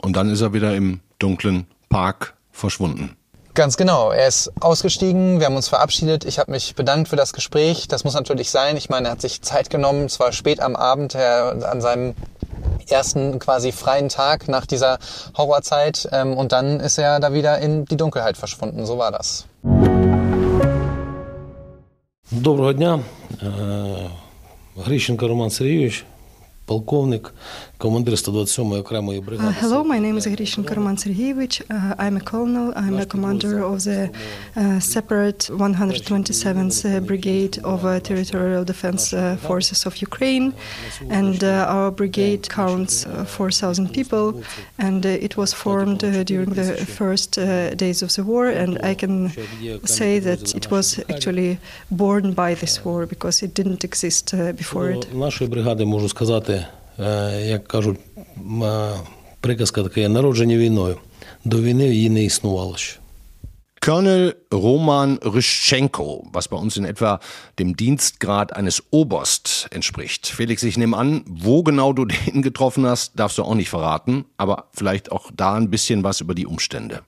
Und 0.01 0.15
dann 0.15 0.29
ist 0.29 0.41
er 0.41 0.53
wieder 0.53 0.75
im 0.75 1.01
dunklen 1.19 1.67
Park 1.89 2.36
verschwunden. 2.51 3.15
Ganz 3.53 3.75
genau. 3.75 4.12
Er 4.12 4.27
ist 4.27 4.51
ausgestiegen, 4.62 5.39
wir 5.39 5.48
haben 5.48 5.57
uns 5.57 5.67
verabschiedet. 5.67 6.24
Ich 6.24 6.39
habe 6.39 6.51
mich 6.51 6.74
bedankt 6.74 7.10
für 7.10 7.17
das 7.17 7.33
Gespräch. 7.33 7.89
Das 7.89 8.05
muss 8.05 8.13
natürlich 8.13 8.50
sein. 8.50 8.77
Ich 8.77 8.89
meine, 8.89 9.10
er 9.10 9.12
hat 9.12 9.21
sich 9.21 9.41
Zeit 9.41 9.69
genommen, 9.69 10.07
zwar 10.07 10.31
spät 10.31 10.62
am 10.62 10.77
Abend, 10.77 11.15
er, 11.15 11.69
an 11.69 11.81
seinem 11.81 12.15
ersten 12.90 13.38
quasi 13.38 13.72
freien 13.72 14.08
Tag 14.08 14.48
nach 14.48 14.66
dieser 14.66 14.98
Horrorzeit. 15.36 16.08
Ähm, 16.12 16.36
und 16.36 16.52
dann 16.52 16.80
ist 16.80 16.98
er 16.98 17.20
da 17.20 17.32
wieder 17.32 17.58
in 17.58 17.84
die 17.84 17.96
Dunkelheit 17.96 18.36
verschwunden. 18.36 18.86
So 18.86 18.98
war 18.98 19.12
das. 19.12 19.46
Доброго 22.30 22.75
дня. 22.75 23.00
Грищенко 24.76 25.26
Роман 25.26 25.50
Сергійович, 25.50 26.04
полковник, 26.66 27.32
командир 27.80 28.14
127-ї 28.14 28.80
окремої 28.80 29.20
Uh, 29.20 29.25
бригади. 29.25 29.54
hello, 29.60 29.78
my 29.94 29.98
name 30.06 30.16
is 30.20 30.26
Grishin 30.26 30.64
Karman 30.70 30.96
Sergeyevich. 31.02 31.56
Uh, 31.70 32.04
I'm 32.04 32.16
a 32.16 32.25
colonel. 32.32 32.66
I'm 32.82 32.96
a 33.04 33.06
commander 33.14 33.54
of 33.70 33.76
the 33.88 34.00
uh, 34.08 34.80
separate 34.94 35.42
127th 35.66 36.76
uh, 36.84 37.00
Brigade 37.10 37.54
of 37.72 37.80
uh, 37.84 38.00
Territorial 38.10 38.64
Defense 38.72 39.04
uh, 39.12 39.20
Forces 39.48 39.80
of 39.88 39.92
Ukraine. 40.08 40.46
And 41.18 41.38
uh, 41.44 41.75
our 41.76 41.90
brigade 42.00 42.44
counts 42.60 42.94
uh, 43.06 43.25
4,000 43.25 43.92
people. 43.98 44.25
And 44.78 45.04
uh, 45.06 45.26
it 45.26 45.36
was 45.36 45.50
formed 45.52 46.00
uh, 46.04 46.10
during 46.25 46.50
the 46.60 46.68
first 46.98 47.38
uh, 47.38 47.44
days 47.75 48.02
of 48.02 48.10
the 48.16 48.25
war. 48.25 48.46
And 48.62 48.72
I 48.82 48.94
can 48.94 49.14
say 49.84 50.18
that 50.20 50.54
it 50.54 50.66
was 50.70 50.86
actually 51.12 51.58
born 51.90 52.32
by 52.32 52.54
this 52.54 52.84
war 52.84 53.06
because 53.06 53.36
it 53.44 53.52
didn't 53.54 53.82
exist 53.84 54.34
uh, 54.34 54.52
before 54.62 54.90
it. 54.94 55.06
До 55.12 55.18
нашої 55.18 55.50
бригади 55.50 55.84
можу 55.84 56.08
сказати, 56.08 56.52
е, 56.52 56.66
як 57.46 57.68
кажуть, 57.68 57.98
м, 58.36 58.62
е, 58.62 58.92
приказка 59.40 59.82
така 59.82 60.00
є 60.00 60.08
народжені 60.08 60.56
війною. 60.56 60.96
До 61.44 61.62
війни 61.62 61.88
її 61.88 62.10
не 62.10 62.25
існувало 62.25 62.76
ще. 62.76 62.98
Colonel 63.86 64.34
Roman 64.50 65.18
Ryschenko, 65.22 66.25
was 66.32 66.48
bei 66.48 66.56
uns 66.56 66.76
in 66.76 66.84
etwa 66.84 67.20
dem 67.60 67.76
Dienstgrad 67.76 68.52
eines 68.52 68.82
Oberst 68.90 69.68
entspricht. 69.70 70.26
Felix, 70.26 70.64
ich 70.64 70.76
nehme 70.76 70.96
an, 70.96 71.22
wo 71.28 71.62
genau 71.62 71.92
du 71.92 72.04
den 72.04 72.42
getroffen 72.42 72.84
hast, 72.84 73.12
darfst 73.16 73.38
du 73.38 73.44
auch 73.44 73.54
nicht 73.54 73.68
verraten, 73.68 74.25
aber 74.38 74.64
vielleicht 74.72 75.12
auch 75.12 75.30
da 75.36 75.54
ein 75.54 75.70
bisschen 75.70 76.02
was 76.02 76.20
über 76.20 76.34
die 76.34 76.46
Umstände. 76.46 77.02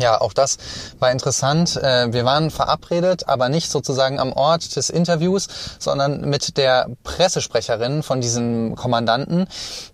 Ja, 0.00 0.18
auch 0.18 0.32
das 0.32 0.56
war 0.98 1.12
interessant. 1.12 1.76
Äh, 1.76 2.10
Wir 2.12 2.24
waren 2.24 2.50
verabredet, 2.50 3.28
aber 3.28 3.50
nicht 3.50 3.70
sozusagen 3.70 4.18
am 4.18 4.32
Ort 4.32 4.76
des 4.76 4.88
Interviews, 4.88 5.46
sondern 5.78 6.22
mit 6.22 6.56
der 6.56 6.88
Pressesprecherin 7.04 8.02
von 8.02 8.22
diesem 8.22 8.76
Kommandanten. 8.76 9.46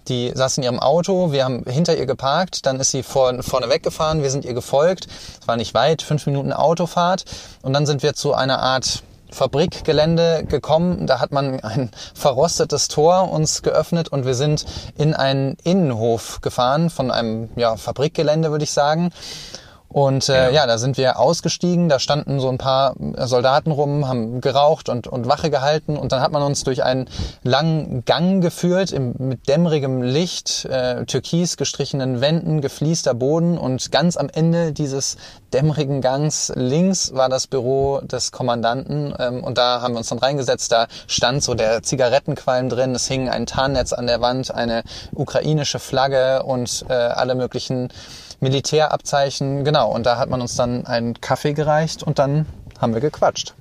Die 0.07 0.31
saß 0.33 0.59
in 0.59 0.63
ihrem 0.63 0.79
Auto, 0.79 1.33
wir 1.33 1.45
haben 1.45 1.65
hinter 1.67 1.97
ihr 1.97 2.07
geparkt, 2.07 2.67
dann 2.67 2.79
ist 2.79 2.93
sie 2.93 3.03
vor, 3.03 3.43
vorne 3.43 3.69
weggefahren, 3.69 4.23
wir 4.23 4.31
sind 4.31 4.45
ihr 4.45 4.55
gefolgt. 4.55 5.09
Es 5.41 5.49
war 5.49 5.57
nicht 5.57 5.75
weit, 5.75 6.03
fünf 6.03 6.25
Minuten 6.27 6.53
Autofahrt. 6.53 7.25
Und 7.63 7.73
dann 7.73 7.85
sind 7.85 8.05
wir 8.05 8.15
zu 8.15 8.33
einer 8.33 8.61
Art 8.61 9.03
Fabrikgelände 9.31 10.45
gekommen. 10.49 11.07
Da 11.07 11.19
hat 11.19 11.33
man 11.33 11.61
ein 11.61 11.91
verrostetes 12.15 12.87
Tor 12.87 13.31
uns 13.31 13.63
geöffnet 13.63 14.09
und 14.09 14.25
wir 14.25 14.35
sind 14.35 14.65
in 14.97 15.15
einen 15.15 15.57
Innenhof 15.65 16.41
gefahren 16.43 16.91
von 16.91 17.11
einem 17.11 17.49
ja, 17.57 17.77
Fabrikgelände, 17.77 18.53
würde 18.53 18.65
ich 18.65 18.71
sagen. 18.71 19.11
Und 19.89 20.29
äh, 20.29 20.53
ja. 20.53 20.67
da 20.67 20.79
sind 20.79 20.97
wir 20.97 21.19
ausgestiegen, 21.19 21.89
da 21.89 21.99
standen 21.99 22.41
so 22.41 22.49
ein 22.49 22.59
paar 22.59 22.95
Soldaten 23.17 23.71
rum, 23.71 24.09
haben 24.09 24.41
geraucht 24.41 24.89
und, 24.89 25.07
und 25.07 25.29
Wache 25.29 25.51
gehalten. 25.51 25.97
Und 25.97 26.13
dann 26.13 26.21
hat 26.21 26.33
man 26.33 26.43
uns 26.43 26.65
durch 26.65 26.83
einen 26.83 27.09
langen 27.43 28.05
Gang 28.05 28.43
geführt 28.43 28.93
im, 28.93 29.15
mit 29.19 29.49
dämmerigem 29.49 30.03
Licht, 30.03 30.65
äh, 30.67 31.05
türkis 31.07 31.57
gestrichenen 31.57 32.21
Wänden, 32.21 32.61
gefliester 32.61 33.15
Boden. 33.15 33.59
Und 33.59 33.93
ganz 33.93 34.17
am 34.17 34.29
Ende 34.29 34.73
dieses 34.73 35.17
dämmerigen 35.53 36.01
Gangs 36.01 36.53
links 36.55 37.15
war 37.15 37.29
das 37.29 37.47
Büro 37.47 38.01
des 38.03 38.33
Kommandanten. 38.33 39.15
Ähm, 39.19 39.45
und 39.45 39.57
da 39.57 39.81
haben 39.81 39.95
wir 39.95 39.99
uns 39.99 40.09
dann 40.09 40.19
reingesetzt, 40.19 40.73
da 40.73 40.87
stand 41.07 41.43
so 41.43 41.55
der 41.55 41.83
Zigarettenqualm 41.83 42.69
drin, 42.69 42.95
es 42.95 43.07
hing 43.07 43.29
ein 43.29 43.47
Tarnnetz 43.47 43.93
an 43.93 44.07
der 44.07 44.21
Wand, 44.21 44.51
eine 44.51 44.83
ukrainische 45.15 45.79
Flagge 45.79 46.43
und 46.43 46.85
äh, 46.89 46.93
alle 46.93 47.35
möglichen 47.35 47.89
Militärabzeichen, 48.41 49.65
genau. 49.65 49.93
Und 49.93 50.07
da 50.07 50.19
hat 50.19 50.29
man 50.29 50.41
uns 50.41 50.57
dann 50.57 50.87
einen 50.87 51.21
Kaffee 51.21 51.55
gereicht 51.55 52.03
und 52.03 52.19
dann 52.19 52.47
haben 52.79 52.95
wir 52.95 53.01
gequatscht. 53.01 53.55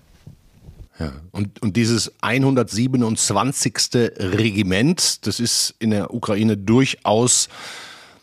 Ja. 1.00 1.12
Und, 1.32 1.62
und 1.62 1.76
dieses 1.76 2.12
127. 2.22 3.74
Regiment, 4.18 5.26
das 5.28 5.40
ist 5.40 5.76
in 5.80 5.92
der 5.92 6.14
Ukraine 6.14 6.58
durchaus 6.58 7.50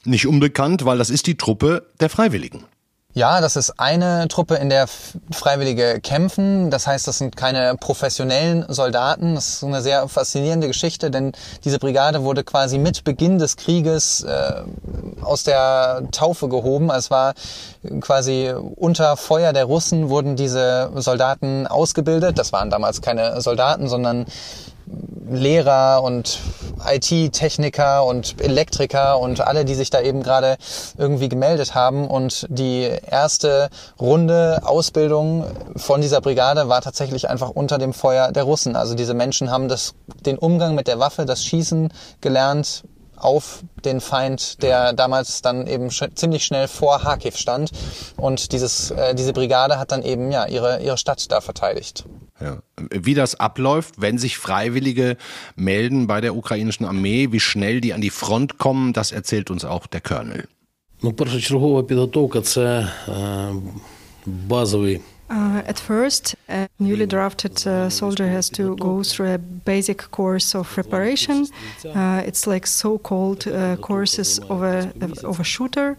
nicht 0.05 0.27
unbekannt, 0.27 0.85
weil 0.85 0.99
das 0.99 1.11
ist 1.11 1.27
die 1.27 1.37
Truppe 1.37 1.87
der 2.01 2.09
Freiwilligen. 2.09 2.65
Ja, 3.15 3.43
das 3.43 3.57
ist 3.57 3.79
eine 3.79 4.27
Truppe, 4.29 4.55
in 4.55 4.71
der 4.71 4.87
Freiwillige 5.31 6.01
kämpfen. 6.01 6.71
Das 6.71 6.87
heißt, 6.87 7.07
das 7.07 7.19
sind 7.19 7.37
keine 7.37 7.77
professionellen 7.77 8.65
Soldaten. 8.69 9.35
Das 9.35 9.49
ist 9.49 9.65
eine 9.65 9.83
sehr 9.83 10.09
faszinierende 10.09 10.67
Geschichte, 10.67 11.11
denn 11.11 11.33
diese 11.63 11.79
Brigade 11.79 12.23
wurde 12.23 12.43
quasi 12.43 12.79
mit 12.79 13.05
Beginn 13.05 13.39
des 13.39 13.57
Krieges 13.59 14.23
äh, 14.23 14.63
aus 15.21 15.45
der 15.45 16.05
Taufe 16.11 16.49
gehoben. 16.49 16.89
Es 16.89 17.11
war 17.11 17.35
quasi 18.01 18.51
unter 18.77 19.19
Feuer 19.19 19.53
der 19.53 19.67
Russen 19.67 20.09
wurden 20.09 20.35
diese 20.35 20.91
Soldaten 20.95 21.67
ausgebildet. 21.67 22.39
Das 22.39 22.51
waren 22.55 22.71
damals 22.71 23.03
keine 23.03 23.43
Soldaten, 23.43 23.89
sondern 23.89 24.25
Lehrer 25.31 26.03
und 26.03 26.41
IT-Techniker 26.87 28.05
und 28.05 28.41
Elektriker 28.41 29.19
und 29.19 29.41
alle, 29.41 29.65
die 29.65 29.75
sich 29.75 29.91
da 29.91 30.01
eben 30.01 30.23
gerade 30.23 30.57
irgendwie 30.99 31.29
gemeldet 31.29 31.75
haben. 31.75 32.09
Und 32.09 32.47
die 32.49 32.91
erste 33.07 33.71
Runde 34.01 34.61
Ausbildung 34.65 35.47
von 35.77 36.01
dieser 36.01 36.21
Brigade 36.21 36.69
war 36.69 36.83
tatsächlich 36.83 37.29
einfach 37.29 37.51
unter 37.51 37.79
dem 37.79 37.93
Feuer 37.93 38.33
der 38.33 38.45
Russen. 38.45 38.77
Also 38.77 38.95
diese 38.95 39.15
Menschen 39.15 39.51
haben 39.51 39.69
das, 39.69 39.95
den 40.27 40.39
Umgang 40.39 40.75
mit 40.75 40.89
der 40.89 40.99
Waffe, 40.99 41.25
das 41.25 41.45
Schießen 41.45 41.93
gelernt 42.21 42.85
auf 43.22 43.64
den 43.84 44.00
Feind, 44.00 44.62
der 44.62 44.94
damals 44.94 45.42
dann 45.42 45.68
eben 45.68 45.90
sch 45.92 46.04
ziemlich 46.16 46.46
schnell 46.46 46.68
vor 46.68 47.00
Kharkiv 47.00 47.36
stand. 47.36 47.72
Und 48.16 48.52
dieses, 48.52 48.92
äh, 48.92 49.16
diese 49.16 49.34
Brigade 49.34 49.80
hat 49.80 49.92
dann 49.92 50.04
eben 50.04 50.32
ja 50.32 50.46
ihre, 50.46 50.82
ihre 50.82 50.98
Stadt 50.98 51.32
da 51.32 51.42
verteidigt. 51.42 52.06
Ja. 52.40 52.60
Wie 52.92 53.16
das 53.16 53.40
abläuft, 53.40 53.96
wenn 53.98 54.20
sich 54.20 54.38
Freiwillige 54.38 55.18
melden 55.56 56.06
bei 56.06 56.22
der 56.22 56.36
ukrainischen 56.36 56.86
Armee, 56.86 57.32
wie 57.32 57.40
schnell 57.40 57.82
die 57.82 57.94
an 57.94 58.02
die 58.02 58.12
Front 58.12 58.60
kommen, 58.60 58.94
das 58.94 59.12
erzählt 59.12 59.50
uns 59.50 59.66
auch 59.66 59.88
der 59.88 60.02
Colonel. 60.02 60.48
Ну, 61.02 61.14
першочергова 61.14 61.84
підготовка 61.84 62.42
це 62.42 62.88
е, 63.08 63.54
базовий 64.26 65.02
Uh, 65.30 65.62
at 65.68 65.78
first, 65.78 66.36
a 66.53 66.69
newly 66.79 67.07
drafted 67.07 67.67
uh, 67.67 67.89
soldier 67.91 68.29
has 68.29 68.51
to 68.51 68.77
go 68.77 69.03
through 69.03 69.35
a 69.35 69.39
basic 69.39 69.99
course 70.11 70.55
of 70.55 70.69
preparation. 70.69 71.47
Uh, 71.85 72.23
it's 72.27 72.47
like 72.47 72.67
so-called 72.67 73.47
uh, 73.49 73.77
courses 73.77 74.39
of 74.51 74.63
a 74.63 74.93
of 75.25 75.41
a 75.41 75.45
shooter, 75.45 75.97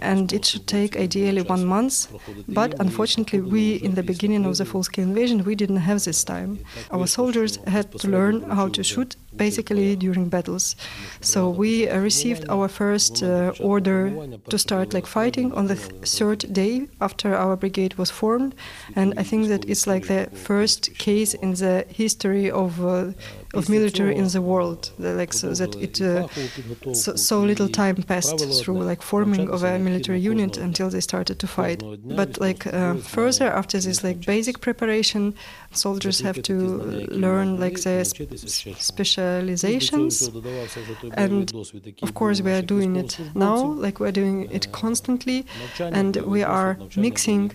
and 0.00 0.32
it 0.32 0.44
should 0.44 0.66
take 0.66 0.96
ideally 0.96 1.42
one 1.42 1.64
month. 1.64 2.08
But 2.48 2.74
unfortunately, 2.80 3.40
we 3.40 3.74
in 3.76 3.94
the 3.94 4.02
beginning 4.02 4.44
of 4.46 4.56
the 4.56 4.64
full-scale 4.64 5.08
invasion 5.08 5.44
we 5.44 5.54
didn't 5.54 5.82
have 5.88 6.02
this 6.04 6.24
time. 6.24 6.58
Our 6.90 7.06
soldiers 7.06 7.58
had 7.66 7.92
to 7.98 8.08
learn 8.08 8.42
how 8.50 8.68
to 8.68 8.82
shoot 8.82 9.16
basically 9.36 9.96
during 9.96 10.28
battles. 10.28 10.76
So 11.20 11.48
we 11.48 11.88
received 11.90 12.48
our 12.48 12.68
first 12.68 13.22
uh, 13.22 13.52
order 13.60 14.12
to 14.50 14.58
start 14.58 14.92
like 14.94 15.06
fighting 15.06 15.52
on 15.54 15.66
the 15.66 15.76
th 15.76 15.92
third 16.18 16.52
day 16.52 16.74
after 17.00 17.28
our 17.34 17.56
brigade 17.56 17.94
was 17.94 18.10
formed, 18.10 18.54
and 18.94 19.08
I 19.22 19.24
think 19.30 19.48
that 19.48 19.64
it's 19.70 19.86
like 19.86 20.06
the 20.06 20.22
first 20.48 20.80
case 20.98 21.34
in 21.44 21.54
the 21.54 21.84
history 21.88 22.50
of 22.50 22.70
uh, 22.84 23.12
of 23.54 23.68
military 23.68 24.16
in 24.16 24.26
the 24.28 24.40
world, 24.40 24.90
like 24.98 25.32
so 25.32 25.52
that 25.54 25.74
it 25.76 26.00
uh, 26.00 26.26
so, 26.94 27.14
so 27.16 27.40
little 27.40 27.68
time 27.68 27.96
passed 28.02 28.38
through 28.62 28.82
like 28.82 29.02
forming 29.02 29.50
of 29.50 29.62
a 29.62 29.78
military 29.78 30.20
unit 30.20 30.56
until 30.56 30.88
they 30.88 31.00
started 31.00 31.38
to 31.38 31.46
fight. 31.46 31.82
But 32.04 32.40
like 32.40 32.66
uh, 32.66 32.94
further 32.94 33.52
after 33.52 33.78
this 33.78 34.02
like 34.02 34.24
basic 34.26 34.60
preparation, 34.60 35.34
soldiers 35.72 36.20
have 36.20 36.42
to 36.42 36.54
learn 37.10 37.60
like 37.60 37.80
the 37.82 38.04
sp 38.04 38.24
specializations, 38.78 40.30
and 41.14 41.52
of 42.02 42.14
course 42.14 42.40
we 42.40 42.52
are 42.52 42.62
doing 42.62 42.96
it 42.96 43.18
now, 43.34 43.56
like 43.84 44.00
we're 44.00 44.12
doing 44.12 44.50
it 44.50 44.72
constantly, 44.72 45.44
and 45.78 46.16
we 46.16 46.42
are 46.42 46.78
mixing 46.96 47.52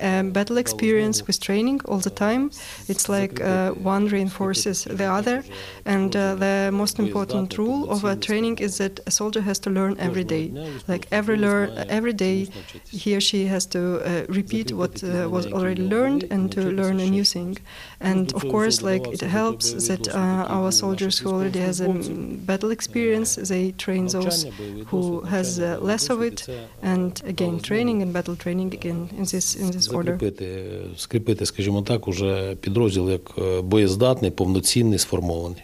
um, 0.00 0.30
battle 0.30 0.56
experience 0.58 1.26
with 1.26 1.40
training 1.40 1.80
all 1.86 1.98
the 1.98 2.10
time. 2.10 2.50
It's 2.88 3.08
like 3.08 3.40
uh, 3.40 3.72
one 3.72 4.06
reinforces 4.06 4.84
the 4.84 5.15
other. 5.15 5.43
And 5.85 6.15
uh, 6.15 6.35
the 6.35 6.69
most 6.73 6.99
important 6.99 7.57
rule 7.57 7.89
of 7.89 8.03
a 8.03 8.15
training 8.15 8.59
is 8.59 8.77
that 8.77 8.99
a 9.05 9.11
soldier 9.11 9.41
has 9.41 9.59
to 9.59 9.69
learn 9.69 9.95
every 9.99 10.23
day. 10.23 10.51
Like 10.87 11.07
every 11.11 11.37
learn 11.37 11.69
every 11.89 12.13
day, 12.13 12.47
he 12.91 13.15
or 13.15 13.21
she 13.21 13.45
has 13.45 13.65
to 13.67 13.79
uh, 13.79 14.25
repeat 14.29 14.71
what 14.71 15.03
uh, 15.03 15.29
was 15.29 15.45
already 15.47 15.83
learned 15.83 16.25
and 16.31 16.51
to 16.51 16.61
learn 16.61 16.99
a 16.99 17.09
new 17.09 17.23
thing. 17.23 17.57
And 17.99 18.33
of 18.33 18.41
course, 18.49 18.81
like 18.81 19.07
it 19.07 19.21
helps 19.21 19.87
that 19.87 20.07
uh, 20.07 20.55
our 20.57 20.71
soldiers 20.71 21.19
who 21.19 21.29
already 21.29 21.59
has 21.59 21.81
a 21.81 21.89
battle 21.89 22.71
experience, 22.71 23.35
they 23.35 23.71
train 23.71 24.07
those 24.07 24.45
who 24.87 25.21
has 25.21 25.59
uh, 25.59 25.77
less 25.81 26.09
of 26.09 26.21
it, 26.21 26.47
and 26.81 27.21
again 27.25 27.59
training 27.59 28.01
and 28.01 28.13
battle 28.13 28.35
training 28.35 28.73
again 28.73 29.09
in 29.17 29.25
this 29.25 29.55
in 29.55 29.71
this 29.71 29.87
order. 29.87 30.15
Скріпити, 30.17 30.81
скріпити, 30.97 31.45
скажімо 31.45 31.81
так, 31.81 32.07
уже 32.07 32.55
підрозділ 32.61 33.09
як 33.09 33.31
е, 33.37 33.61
боєздатний, 33.61 34.31
повноцінний, 34.31 34.99
sformułować. 35.06 35.62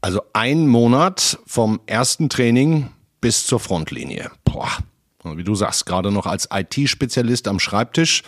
Also 0.00 0.20
ein 0.32 0.66
Monat 0.66 1.38
vom 1.46 1.80
ersten 1.86 2.28
Training 2.28 2.90
bis 3.20 3.46
zur 3.46 3.60
Frontlinie. 3.60 4.30
Boah. 4.44 4.70
Wie 5.24 5.44
du 5.44 5.54
sagst, 5.56 5.86
gerade 5.86 6.12
noch 6.12 6.26
als 6.26 6.48
IT-Spezialist 6.52 7.48
am 7.48 7.58
Schreibtisch, 7.58 8.22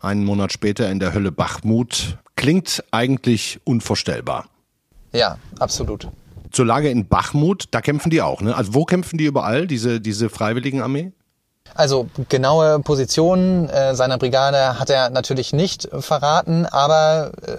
einen 0.00 0.24
Monat 0.24 0.52
später 0.52 0.88
in 0.90 1.00
der 1.00 1.12
Hölle 1.12 1.32
Bachmut, 1.32 2.18
klingt 2.36 2.84
eigentlich 2.92 3.58
unvorstellbar. 3.64 4.46
Ja, 5.12 5.38
absolut. 5.58 6.08
Zur 6.52 6.66
Lage 6.66 6.88
in 6.88 7.08
Bachmut, 7.08 7.64
da 7.72 7.80
kämpfen 7.80 8.10
die 8.10 8.22
auch, 8.22 8.40
ne? 8.40 8.54
Also 8.54 8.74
wo 8.74 8.84
kämpfen 8.84 9.18
die 9.18 9.24
überall, 9.24 9.66
diese, 9.66 10.00
diese 10.00 10.28
Freiwilligenarmee? 10.28 11.10
Also 11.74 12.08
genaue 12.28 12.78
Positionen 12.80 13.68
äh, 13.68 13.94
seiner 13.94 14.16
Brigade 14.18 14.78
hat 14.78 14.90
er 14.90 15.10
natürlich 15.10 15.52
nicht 15.52 15.88
verraten, 15.98 16.66
aber 16.66 17.32
äh, 17.46 17.56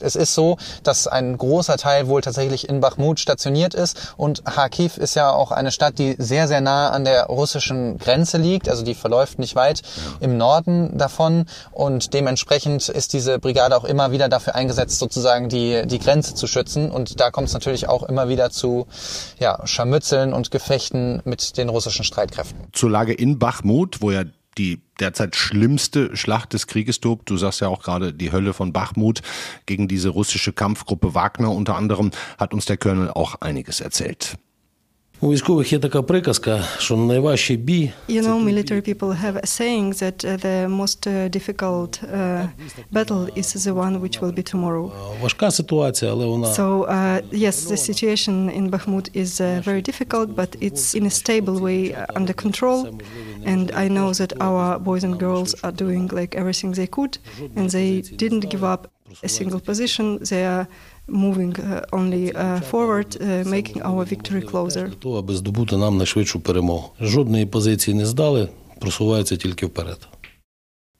es 0.00 0.16
ist 0.16 0.34
so, 0.34 0.58
dass 0.82 1.06
ein 1.06 1.38
großer 1.38 1.78
Teil 1.78 2.08
wohl 2.08 2.20
tatsächlich 2.20 2.68
in 2.68 2.80
Bachmut 2.80 3.20
stationiert 3.20 3.72
ist 3.72 4.14
und 4.18 4.44
Kharkiv 4.44 4.98
ist 4.98 5.14
ja 5.14 5.30
auch 5.30 5.50
eine 5.50 5.70
Stadt, 5.70 5.98
die 5.98 6.14
sehr, 6.18 6.46
sehr 6.46 6.60
nah 6.60 6.90
an 6.90 7.04
der 7.04 7.26
russischen 7.26 7.96
Grenze 7.98 8.36
liegt, 8.36 8.68
also 8.68 8.84
die 8.84 8.94
verläuft 8.94 9.38
nicht 9.38 9.56
weit 9.56 9.82
im 10.20 10.36
Norden 10.36 10.98
davon 10.98 11.46
und 11.70 12.12
dementsprechend 12.12 12.88
ist 12.90 13.14
diese 13.14 13.38
Brigade 13.38 13.76
auch 13.76 13.84
immer 13.84 14.12
wieder 14.12 14.28
dafür 14.28 14.54
eingesetzt, 14.54 14.98
sozusagen 14.98 15.48
die, 15.48 15.86
die 15.86 15.98
Grenze 15.98 16.34
zu 16.34 16.46
schützen. 16.46 16.90
Und 16.90 17.20
da 17.20 17.30
kommt 17.30 17.48
es 17.48 17.54
natürlich 17.54 17.88
auch 17.88 18.02
immer 18.02 18.28
wieder 18.28 18.50
zu 18.50 18.86
ja, 19.38 19.60
Scharmützeln 19.66 20.32
und 20.32 20.50
Gefechten 20.50 21.22
mit 21.24 21.56
den 21.56 21.68
russischen 21.68 22.04
Streitkräften. 22.04 22.68
Zur 22.72 22.90
Lage 22.90 23.12
in 23.12 23.38
Bachmut, 23.44 24.00
wo 24.00 24.10
ja 24.10 24.24
die 24.56 24.80
derzeit 25.00 25.36
schlimmste 25.36 26.16
Schlacht 26.16 26.54
des 26.54 26.66
Krieges 26.66 27.00
tobt. 27.00 27.28
Du 27.28 27.36
sagst 27.36 27.60
ja 27.60 27.68
auch 27.68 27.82
gerade 27.82 28.14
die 28.14 28.32
Hölle 28.32 28.54
von 28.54 28.72
Bachmut 28.72 29.20
gegen 29.66 29.86
diese 29.86 30.08
russische 30.08 30.54
Kampfgruppe 30.54 31.14
Wagner 31.14 31.52
unter 31.52 31.76
anderem, 31.76 32.10
hat 32.38 32.54
uns 32.54 32.64
der 32.64 32.78
Colonel 32.78 33.10
auch 33.10 33.34
einiges 33.42 33.80
erzählt. 33.80 34.38
You 35.20 35.36
know, 38.22 38.38
military 38.38 38.82
people 38.82 39.14
have 39.14 39.40
a 39.42 39.46
saying 39.46 39.94
that 39.98 40.24
uh, 40.24 40.36
the 40.36 40.66
most 40.68 41.06
uh, 41.06 41.28
difficult 41.28 42.02
uh, 42.02 42.48
battle 42.90 43.28
is 43.34 43.52
the 43.52 43.74
one 43.74 44.00
which 44.00 44.20
will 44.20 44.32
be 44.32 44.42
tomorrow. 44.42 44.90
So, 46.52 46.84
uh, 46.84 47.20
yes, 47.30 47.66
the 47.66 47.76
situation 47.76 48.50
in 48.50 48.70
Bakhmut 48.70 49.08
is 49.14 49.40
uh, 49.40 49.60
very 49.64 49.82
difficult, 49.82 50.34
but 50.34 50.56
it's 50.60 50.94
in 50.94 51.06
a 51.06 51.10
stable 51.10 51.60
way 51.60 51.94
uh, 51.94 52.06
under 52.16 52.34
control. 52.34 52.98
And 53.45 53.71
I 53.71 53.87
know 53.87 54.13
that 54.13 54.31
our 54.41 54.79
boys 54.79 55.03
and 55.03 55.19
girls 55.19 55.55
are 55.63 55.71
doing 55.71 56.07
like 56.19 56.35
everything 56.35 56.71
they 56.73 56.87
could, 56.87 57.17
and 57.55 57.69
they 57.69 58.01
didn't 58.01 58.49
give 58.49 58.63
up 58.63 58.81
a 59.23 59.27
single 59.27 59.59
position. 59.59 60.19
They 60.29 60.45
are 60.45 60.67
moving 61.07 61.59
uh, 61.59 61.85
only 61.91 62.33
uh, 62.35 62.61
forward, 62.61 63.17
uh, 63.21 63.43
making 63.45 63.81
our 63.83 64.05
victory 64.05 64.41
closer. 64.41 64.87
для 64.87 64.95
того, 64.95 65.17
аби 65.17 65.35
здобути 65.35 65.77
нам 65.77 65.97
найшвидшу 65.97 66.39
перемогу. 66.39 66.89
Жодної 67.01 67.45
позиції 67.45 67.97
не 67.97 68.05
здали, 68.05 68.49
просуваються 68.79 69.37
тільки 69.37 69.65
вперед. 69.65 70.07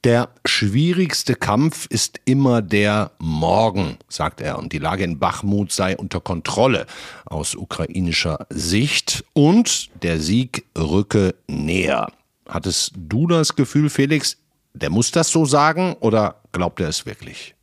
Der 0.02 0.28
schwierigste 0.46 1.34
Kampf 1.34 1.86
ist 1.90 2.20
immer 2.24 2.62
der 2.62 3.10
Morgen, 3.18 3.98
sagt 4.08 4.40
er, 4.40 4.58
und 4.58 4.72
die 4.72 4.78
Lage 4.78 5.04
in 5.04 5.18
Bachmut 5.18 5.72
sei 5.72 5.94
unter 5.94 6.20
Kontrolle 6.20 6.86
aus 7.26 7.54
ukrainischer 7.54 8.46
Sicht 8.48 9.22
und 9.34 9.90
der 10.02 10.18
Sieg 10.18 10.64
rücke 10.74 11.34
näher. 11.48 12.06
Hattest 12.47 12.91
du 12.95 13.27
das 13.27 13.55
Gefühl, 13.55 13.89
Felix, 13.89 14.37
der 14.73 14.89
muss 14.89 15.11
das 15.11 15.29
so 15.29 15.45
sagen 15.45 15.95
oder 15.99 16.35
glaubt 16.51 16.79
er 16.79 16.89
es 16.89 17.05
wirklich? 17.05 17.55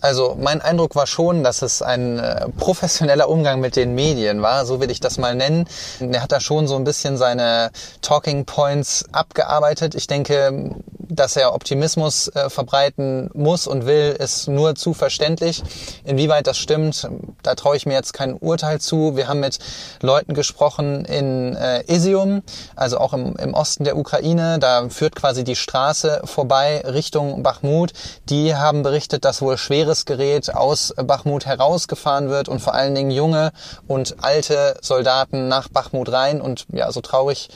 Also 0.00 0.36
mein 0.38 0.60
Eindruck 0.60 0.96
war 0.96 1.06
schon, 1.06 1.44
dass 1.44 1.62
es 1.62 1.80
ein 1.80 2.18
äh, 2.18 2.48
professioneller 2.56 3.28
Umgang 3.28 3.60
mit 3.60 3.76
den 3.76 3.94
Medien 3.94 4.42
war, 4.42 4.66
so 4.66 4.80
will 4.80 4.90
ich 4.90 4.98
das 4.98 5.16
mal 5.16 5.36
nennen. 5.36 5.68
Er 6.00 6.22
hat 6.22 6.32
da 6.32 6.40
schon 6.40 6.66
so 6.66 6.74
ein 6.74 6.82
bisschen 6.82 7.16
seine 7.16 7.70
Talking 8.00 8.44
Points 8.44 9.04
abgearbeitet. 9.12 9.94
Ich 9.94 10.08
denke, 10.08 10.74
dass 11.14 11.36
er 11.36 11.54
Optimismus 11.54 12.28
äh, 12.28 12.48
verbreiten 12.48 13.30
muss 13.34 13.66
und 13.66 13.86
will, 13.86 14.16
ist 14.18 14.48
nur 14.48 14.74
zu 14.74 14.94
verständlich. 14.94 15.62
Inwieweit 16.04 16.46
das 16.46 16.58
stimmt, 16.58 17.08
da 17.42 17.54
traue 17.54 17.76
ich 17.76 17.86
mir 17.86 17.94
jetzt 17.94 18.12
kein 18.12 18.34
Urteil 18.34 18.80
zu. 18.80 19.16
Wir 19.16 19.28
haben 19.28 19.40
mit 19.40 19.58
Leuten 20.00 20.34
gesprochen 20.34 21.04
in 21.04 21.54
äh, 21.54 21.84
Isium, 21.92 22.42
also 22.76 22.98
auch 22.98 23.12
im, 23.12 23.36
im 23.36 23.54
Osten 23.54 23.84
der 23.84 23.96
Ukraine. 23.96 24.58
Da 24.58 24.88
führt 24.88 25.14
quasi 25.14 25.44
die 25.44 25.56
Straße 25.56 26.22
vorbei 26.24 26.82
Richtung 26.84 27.42
Bachmut. 27.42 27.92
Die 28.28 28.56
haben 28.56 28.82
berichtet, 28.82 29.24
dass 29.24 29.42
wohl 29.42 29.58
schweres 29.58 30.04
Gerät 30.04 30.54
aus 30.54 30.94
Bachmut 30.96 31.46
herausgefahren 31.46 32.28
wird 32.28 32.48
und 32.48 32.60
vor 32.60 32.74
allen 32.74 32.94
Dingen 32.94 33.10
junge 33.10 33.52
und 33.86 34.16
alte 34.22 34.76
Soldaten 34.80 35.48
nach 35.48 35.68
Bachmut 35.68 36.10
rein. 36.10 36.40
Und 36.40 36.66
ja, 36.72 36.90
so 36.90 37.00
traurig 37.00 37.48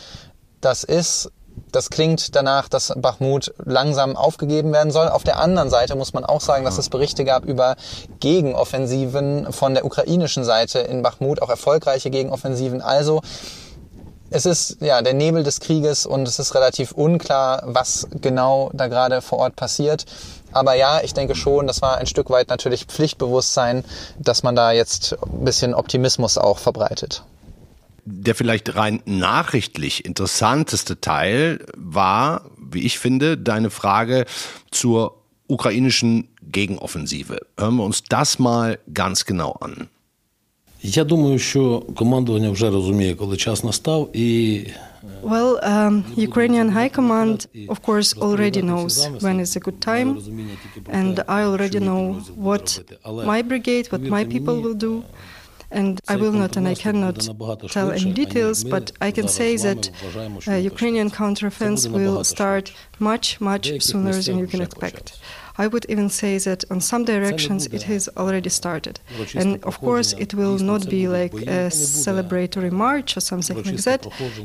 das 0.60 0.84
ist, 0.84 1.30
das 1.72 1.90
klingt 1.90 2.34
danach, 2.34 2.68
dass 2.68 2.92
Bachmut 2.96 3.54
langsam 3.64 4.16
aufgegeben 4.16 4.72
werden 4.72 4.90
soll. 4.92 5.08
Auf 5.08 5.24
der 5.24 5.38
anderen 5.38 5.70
Seite 5.70 5.94
muss 5.96 6.12
man 6.12 6.24
auch 6.24 6.40
sagen, 6.40 6.64
dass 6.64 6.78
es 6.78 6.88
Berichte 6.88 7.24
gab 7.24 7.44
über 7.44 7.76
Gegenoffensiven 8.20 9.52
von 9.52 9.74
der 9.74 9.84
ukrainischen 9.84 10.44
Seite 10.44 10.80
in 10.80 11.02
Bachmut, 11.02 11.42
auch 11.42 11.50
erfolgreiche 11.50 12.10
Gegenoffensiven. 12.10 12.80
Also 12.80 13.20
es 14.30 14.46
ist 14.46 14.78
ja 14.80 15.02
der 15.02 15.14
Nebel 15.14 15.42
des 15.42 15.60
Krieges 15.60 16.04
und 16.06 16.26
es 16.26 16.38
ist 16.38 16.54
relativ 16.54 16.92
unklar, 16.92 17.62
was 17.64 18.08
genau 18.20 18.70
da 18.72 18.88
gerade 18.88 19.22
vor 19.22 19.38
Ort 19.38 19.56
passiert. 19.56 20.04
Aber 20.52 20.74
ja, 20.74 21.00
ich 21.02 21.14
denke 21.14 21.34
schon, 21.34 21.66
das 21.66 21.82
war 21.82 21.98
ein 21.98 22.06
Stück 22.06 22.30
weit 22.30 22.48
natürlich 22.48 22.86
Pflichtbewusstsein, 22.86 23.84
dass 24.18 24.42
man 24.42 24.56
da 24.56 24.72
jetzt 24.72 25.16
ein 25.22 25.44
bisschen 25.44 25.74
Optimismus 25.74 26.38
auch 26.38 26.58
verbreitet 26.58 27.22
Der 28.05 28.33
vielleicht 28.33 28.75
rein 28.75 29.01
nachrichtlich 29.05 30.05
interessanteste 30.05 30.99
Teil 30.99 31.63
war, 31.77 32.49
wie 32.57 32.81
ich 32.81 32.97
finde, 32.97 33.37
deine 33.37 33.69
Frage 33.69 34.25
zur 34.71 35.21
ukrainischen 35.47 36.27
Gegenoffensive. 36.41 37.37
Hören 37.57 37.75
wir 37.75 37.83
uns 37.83 38.03
das 38.03 38.39
mal 38.39 38.79
ganz 38.91 39.25
genau 39.25 39.51
an. 39.59 39.87
Я 40.83 41.03
думаю, 41.03 41.39
що 41.39 41.83
командування 41.95 42.49
вже 42.49 42.69
розуміє, 42.69 43.15
коли 43.15 43.37
час 43.37 43.63
настав, 43.63 44.09
і 44.13 44.61
Well, 45.23 45.59
um, 45.63 46.03
Ukrainian 46.29 46.69
High 46.69 46.91
Command, 46.99 47.47
of 47.67 47.81
course, 47.87 48.09
already 48.27 48.61
knows 48.61 48.93
when 49.23 49.39
is 49.39 49.55
a 49.55 49.59
good 49.59 49.79
time, 49.91 50.09
and 50.99 51.13
I 51.27 51.39
already 51.51 51.79
know 51.79 52.03
what 52.47 52.65
my 53.31 53.41
brigade, 53.41 53.85
what 53.93 54.03
my 54.17 54.23
people 54.33 54.55
will 54.63 54.77
do. 54.89 54.93
And 55.73 56.01
I 56.09 56.17
will 56.17 56.33
not 56.33 56.57
and 56.57 56.67
I 56.67 56.75
cannot 56.75 57.17
tell 57.69 57.91
any 57.91 58.11
details, 58.11 58.65
but 58.65 58.91
I 59.07 59.09
can 59.11 59.27
say 59.29 59.55
that 59.67 59.89
uh, 60.47 60.55
Ukrainian 60.55 61.09
counteroffense 61.09 61.89
will 61.89 62.25
start 62.25 62.73
much, 62.99 63.39
much 63.39 63.65
sooner 63.81 64.11
than 64.21 64.37
you 64.37 64.47
can 64.47 64.61
expect. 64.61 65.17
I 65.57 65.67
would 65.67 65.85
even 65.89 66.09
say 66.09 66.37
that 66.39 66.65
on 66.71 66.81
some 66.81 67.03
directions 67.05 67.67
it 67.67 67.83
has 67.83 68.09
already 68.17 68.49
started. 68.49 68.99
And 69.35 69.63
of 69.63 69.79
course, 69.79 70.09
it 70.13 70.33
will 70.33 70.57
not 70.71 70.89
be 70.89 71.07
like 71.07 71.33
a 71.33 71.69
celebratory 71.69 72.71
march 72.71 73.15
or 73.17 73.21
something 73.21 73.57
like 73.63 73.83
that. 73.89 74.01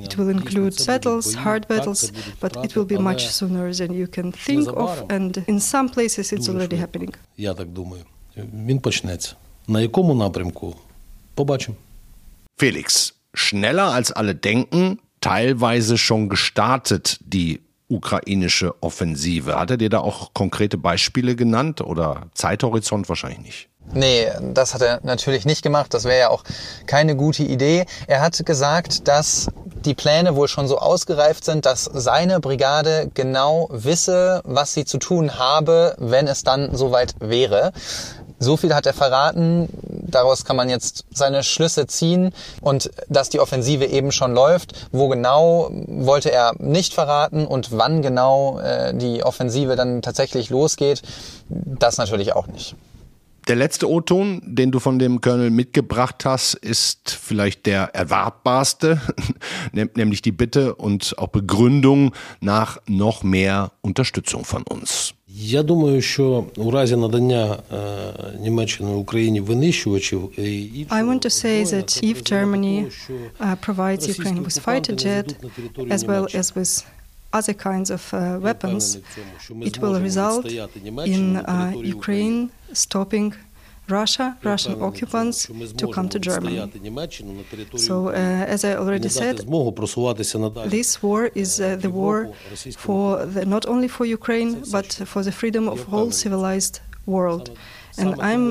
It 0.06 0.16
will 0.18 0.28
include 0.28 0.74
battles, 0.86 1.34
hard 1.34 1.66
battles, 1.68 2.12
but 2.40 2.52
it 2.64 2.76
will 2.76 2.84
be 2.84 2.98
much 2.98 3.22
sooner 3.28 3.72
than 3.72 3.92
you 3.94 4.06
can 4.06 4.30
think 4.32 4.68
of. 4.84 4.90
And 5.10 5.32
in 5.52 5.58
some 5.60 5.88
places, 5.88 6.32
it's 6.32 6.48
already 6.48 6.76
happening. 6.76 7.14
я 7.36 7.54
так 7.54 7.68
думаю, 7.68 8.02
він 8.66 8.78
почнеться. 8.78 9.34
На 9.68 9.80
якому 9.80 10.14
напрямку? 10.14 10.76
Побачимо. 11.40 11.76
Felix, 12.58 13.14
schneller 13.34 13.92
als 13.92 14.12
alle 14.12 14.34
denken, 14.34 14.98
teilweise 15.20 15.98
schon 15.98 16.28
gestartet 16.28 17.18
die 17.20 17.60
ukrainische 17.88 18.74
Offensive. 18.82 19.58
Hat 19.58 19.70
er 19.70 19.76
dir 19.76 19.90
da 19.90 20.00
auch 20.00 20.32
konkrete 20.34 20.78
Beispiele 20.78 21.36
genannt 21.36 21.80
oder 21.80 22.28
Zeithorizont 22.34 23.08
wahrscheinlich 23.08 23.40
nicht? 23.40 23.68
Nee, 23.92 24.26
das 24.40 24.74
hat 24.74 24.82
er 24.82 25.00
natürlich 25.04 25.44
nicht 25.44 25.62
gemacht. 25.62 25.94
Das 25.94 26.04
wäre 26.04 26.18
ja 26.18 26.28
auch 26.30 26.42
keine 26.86 27.14
gute 27.14 27.44
Idee. 27.44 27.86
Er 28.08 28.20
hat 28.20 28.44
gesagt, 28.44 29.06
dass 29.06 29.48
die 29.84 29.94
Pläne 29.94 30.34
wohl 30.34 30.48
schon 30.48 30.66
so 30.66 30.78
ausgereift 30.78 31.44
sind, 31.44 31.66
dass 31.66 31.84
seine 31.84 32.40
Brigade 32.40 33.10
genau 33.14 33.68
wisse, 33.70 34.42
was 34.44 34.74
sie 34.74 34.84
zu 34.84 34.98
tun 34.98 35.38
habe, 35.38 35.94
wenn 35.98 36.26
es 36.26 36.42
dann 36.42 36.74
soweit 36.76 37.14
wäre. 37.20 37.72
So 38.38 38.56
viel 38.56 38.74
hat 38.74 38.86
er 38.86 38.92
verraten. 38.92 39.68
daraus 40.11 40.45
kann 40.45 40.55
man 40.55 40.69
jetzt 40.69 41.05
seine 41.11 41.43
Schlüsse 41.43 41.87
ziehen 41.87 42.33
und 42.61 42.91
dass 43.09 43.29
die 43.29 43.39
Offensive 43.39 43.85
eben 43.85 44.11
schon 44.11 44.33
läuft. 44.33 44.87
Wo 44.91 45.07
genau 45.07 45.69
wollte 45.87 46.31
er 46.31 46.53
nicht 46.59 46.93
verraten 46.93 47.45
und 47.45 47.69
wann 47.71 48.01
genau 48.01 48.59
äh, 48.59 48.93
die 48.93 49.23
Offensive 49.23 49.75
dann 49.75 50.01
tatsächlich 50.01 50.49
losgeht, 50.49 51.01
das 51.49 51.97
natürlich 51.97 52.33
auch 52.33 52.47
nicht. 52.47 52.75
Der 53.47 53.55
letzte 53.55 53.89
O-Ton, 53.89 54.41
den 54.45 54.71
du 54.71 54.79
von 54.79 54.99
dem 54.99 55.19
Colonel 55.19 55.49
mitgebracht 55.49 56.25
hast, 56.25 56.53
ist 56.53 57.09
vielleicht 57.09 57.65
der 57.65 57.95
erwartbarste, 57.95 59.01
nämlich 59.71 60.21
die 60.21 60.31
Bitte 60.31 60.75
und 60.75 61.17
auch 61.17 61.29
Begründung 61.29 62.13
nach 62.39 62.77
noch 62.87 63.23
mehr 63.23 63.71
Unterstützung 63.81 64.45
von 64.45 64.61
uns. 64.63 65.15
Я 65.30 65.62
думаю, 65.62 66.02
що 66.02 66.44
у 66.56 66.70
разі 66.70 66.96
надання 66.96 67.56
Німеччини 68.40 68.90
Україні 68.90 69.40
винищувачів 69.40 70.20
I 70.90 71.04
want 71.08 71.22
to 71.26 71.30
say 71.44 71.64
that 71.74 71.88
if 72.10 72.16
Germany 72.32 72.76
uh, 73.40 73.56
provides 73.66 74.02
Ukraine 74.14 74.40
with 74.46 74.56
fighter 74.68 74.94
jet 75.04 75.26
as 75.96 76.00
well 76.10 76.24
as 76.40 76.46
with 76.56 76.72
other 77.38 77.54
kinds 77.68 77.90
of 77.90 78.02
uh, 78.12 78.38
weapons, 78.46 78.84
it 79.68 79.78
will 79.82 79.96
result 80.08 80.44
in 81.14 81.22
uh, 81.36 81.72
Ukraine 81.96 82.38
stopping 82.84 83.28
Russia, 83.90 84.36
Russian 84.42 84.82
occupants, 84.82 85.46
to 85.76 85.88
come 85.88 86.08
to 86.08 86.18
Germany. 86.18 86.58
So, 87.76 88.08
uh, 88.08 88.12
as 88.12 88.64
I 88.64 88.74
already 88.74 89.08
said, 89.08 89.38
this 90.66 91.02
war 91.02 91.30
is 91.34 91.60
uh, 91.60 91.76
the 91.76 91.90
war 91.90 92.32
for 92.76 93.24
the, 93.26 93.46
not 93.46 93.66
only 93.66 93.88
for 93.88 94.04
Ukraine, 94.04 94.64
but 94.72 94.92
for 95.06 95.22
the 95.22 95.30
freedom 95.30 95.68
of 95.68 95.84
whole 95.84 96.10
civilized 96.10 96.80
world. 97.06 97.56
And 97.98 98.20
I'm 98.20 98.46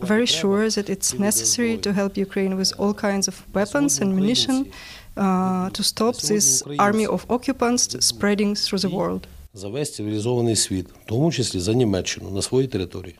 very 0.00 0.26
sure 0.26 0.68
that 0.70 0.88
it's 0.88 1.14
necessary 1.14 1.76
to 1.78 1.92
help 1.92 2.16
Ukraine 2.16 2.56
with 2.56 2.72
all 2.78 2.94
kinds 2.94 3.28
of 3.28 3.36
weapons 3.54 4.00
and 4.00 4.16
munition 4.16 4.72
uh, 5.16 5.70
to 5.70 5.82
stop 5.82 6.16
this 6.16 6.62
army 6.78 7.06
of 7.06 7.26
occupants 7.30 7.82
spreading 8.04 8.54
through 8.54 8.78
the 8.78 8.90
world. 8.90 9.26
За 9.54 9.68
весь 9.68 9.94
цивілізований 9.94 10.56
світ, 10.56 10.86
в 10.88 11.06
тому 11.06 11.32
числі 11.32 11.60
за 11.60 11.74
Німеччину 11.74 12.30
на 12.30 12.42
своїй 12.42 12.68
території. 12.68 13.14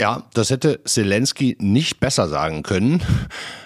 Ja, 0.00 0.22
das 0.32 0.50
hätte 0.50 0.82
Zelensky 0.84 1.56
nicht 1.60 1.98
besser 1.98 2.28
sagen 2.28 2.62
können. 2.62 3.02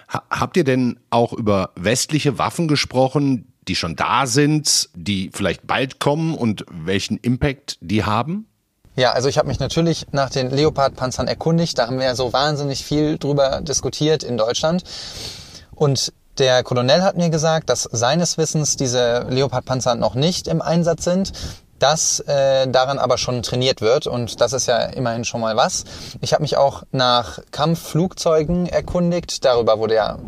Habt 0.09 0.57
ihr 0.57 0.64
denn 0.64 0.99
auch 1.11 1.33
über 1.33 1.71
westliche 1.75 2.38
Waffen 2.38 2.68
gesprochen, 2.68 3.53
die 3.68 3.77
schon 3.77 3.97
da 3.97 4.27
sind, 4.27 4.88
die 4.95 5.31
vielleicht 5.33 5.66
bald 5.66 6.01
kommen 6.01 6.35
und 6.35 6.64
welchen 6.71 7.18
Impact 7.18 7.79
die 7.81 8.05
haben? 8.05 8.47
Ja, 8.97 9.12
also 9.12 9.29
ich 9.29 9.38
habe 9.38 9.49
mich 9.49 9.59
natürlich 9.59 10.07
nach 10.12 10.29
den 10.29 10.51
Leopard-Panzern 10.51 11.29
erkundigt. 11.29 11.79
Da 11.79 11.87
haben 11.87 11.99
wir 11.99 12.07
ja 12.07 12.14
so 12.14 12.33
wahnsinnig 12.33 12.85
viel 12.85 13.18
drüber 13.18 13.61
diskutiert 13.62 14.23
in 14.23 14.37
Deutschland. 14.37 14.85
Und 15.75 16.12
der 16.38 16.62
Kolonel 16.62 17.03
hat 17.03 17.16
mir 17.16 17.31
gesagt, 17.31 17.71
dass 17.71 17.83
seines 17.83 18.37
Wissens 18.38 18.77
diese 18.77 19.27
Leopard-Panzer 19.31 19.95
noch 19.95 20.14
nicht 20.14 20.49
im 20.49 20.61
Einsatz 20.61 21.05
sind 21.05 21.33
dass 21.83 22.21
äh, 22.21 22.68
daran 22.68 22.99
aber 22.99 23.18
schon 23.18 23.42
trainiert 23.42 23.81
wird 23.81 24.07
und 24.07 24.40
das 24.40 24.53
ist 24.53 24.66
ja 24.66 24.79
immerhin 24.79 25.25
schon 25.25 25.40
mal 25.40 25.57
was. 25.57 25.85
Ich 26.21 26.33
habe 26.33 26.42
mich 26.42 26.57
auch 26.57 26.85
nach 26.92 27.40
Kampfflugzeugen 27.51 28.66
erkundigt. 28.66 29.45
Darüber 29.45 29.81
wurde 29.81 29.97
ja 29.97 30.18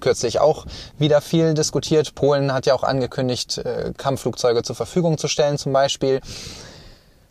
kürzlich 0.00 0.38
auch 0.38 0.66
wieder 0.98 1.22
viel 1.22 1.54
diskutiert. 1.54 2.14
Polen 2.14 2.52
hat 2.52 2.66
ja 2.66 2.74
auch 2.74 2.82
angekündigt, 2.82 3.56
äh, 3.56 3.92
Kampfflugzeuge 3.96 4.62
zur 4.62 4.76
Verfügung 4.76 5.16
zu 5.16 5.28
stellen 5.28 5.56
zum 5.56 5.72
Beispiel. 5.72 6.20